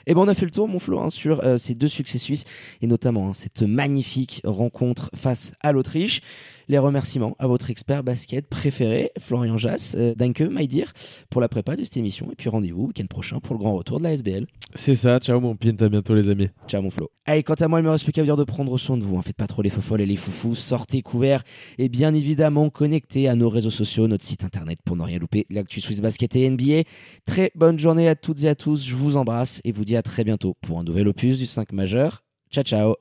Et 0.07 0.15
ben 0.15 0.23
on 0.23 0.29
a 0.29 0.35
fait 0.35 0.47
le 0.47 0.51
tour, 0.51 0.69
mon 0.69 0.79
Flo, 0.79 1.01
hein, 1.01 1.11
sur 1.11 1.45
euh, 1.45 1.59
ces 1.59 1.75
deux 1.75 1.89
succès 1.89 2.17
suisses 2.17 2.45
et 2.81 2.87
notamment 2.87 3.29
hein, 3.29 3.35
cette 3.35 3.63
magnifique 3.63 4.41
rencontre 4.45 5.11
face 5.15 5.53
à 5.61 5.73
l'Autriche. 5.73 6.23
Les 6.69 6.79
remerciements 6.79 7.35
à 7.39 7.47
votre 7.47 7.71
expert 7.71 8.05
basket 8.05 8.47
préféré, 8.49 9.11
Florian 9.19 9.57
Jass. 9.57 9.95
Euh, 9.99 10.15
danke, 10.15 10.41
my 10.43 10.69
dear, 10.69 10.93
pour 11.31 11.41
la 11.41 11.49
prépa 11.49 11.77
de 11.77 11.85
cette 11.85 11.97
émission. 11.97 12.31
Et 12.31 12.35
puis 12.37 12.49
rendez-vous 12.49 12.87
week-end 12.89 13.07
prochain 13.07 13.41
pour 13.41 13.55
le 13.55 13.59
grand 13.59 13.75
retour 13.75 13.99
de 13.99 14.05
la 14.05 14.13
SBL. 14.13 14.47
C'est 14.75 14.95
ça. 14.95 15.19
Ciao 15.19 15.41
mon 15.41 15.57
pint. 15.57 15.77
À 15.81 15.89
bientôt 15.89 16.15
les 16.15 16.29
amis. 16.29 16.49
Ciao 16.67 16.83
mon 16.83 16.91
Flo. 16.91 17.11
Allez, 17.25 17.43
quant 17.43 17.55
à 17.55 17.69
moi, 17.69 17.81
il 17.81 17.85
me 17.85 17.91
reste 17.91 18.05
plus 18.05 18.13
qu'à 18.13 18.23
vous 18.23 18.27
dire 18.27 18.37
de 18.37 18.45
prendre 18.45 18.77
soin 18.79 18.97
de 18.97 19.03
vous. 19.05 19.17
hein. 19.19 19.23
Faites 19.23 19.37
pas 19.37 19.47
trop 19.47 19.63
les 19.63 19.71
fofolles 19.71 20.01
et 20.03 20.07
les 20.07 20.17
foufous. 20.17 20.55
Sortez 20.55 21.03
couverts 21.03 21.43
et 21.79 21.89
bien 21.89 22.13
évidemment 22.15 22.71
connectez 22.71 23.29
à 23.29 23.35
nos 23.35 23.49
réseaux 23.49 23.71
sociaux, 23.71 24.07
notre 24.09 24.25
site 24.25 24.45
internet 24.45 24.79
pour 24.85 24.97
ne 24.97 25.03
rien 25.03 25.19
louper. 25.19 25.47
L'actu 25.51 25.81
Swiss 25.81 26.01
Basket 26.01 26.37
et 26.37 26.49
NBA. 26.51 26.83
Très 27.27 27.51
bonne 27.55 27.79
journée 27.79 28.09
à 28.09 28.15
toutes 28.15 28.45
et 28.45 28.49
à 28.49 28.55
tous. 28.55 28.85
Je 28.87 28.95
vous 28.95 29.17
embrasse 29.17 29.61
et 29.65 29.73
vous 29.73 29.85
dis 29.85 29.97
à 29.97 30.03
très 30.03 30.25
bientôt 30.25 30.55
pour 30.61 30.79
un 30.79 30.85
nouvel 30.85 31.09
opus 31.09 31.39
du 31.39 31.47
5 31.47 31.73
majeur. 31.73 32.23
Ciao, 32.51 32.65
ciao. 32.65 32.95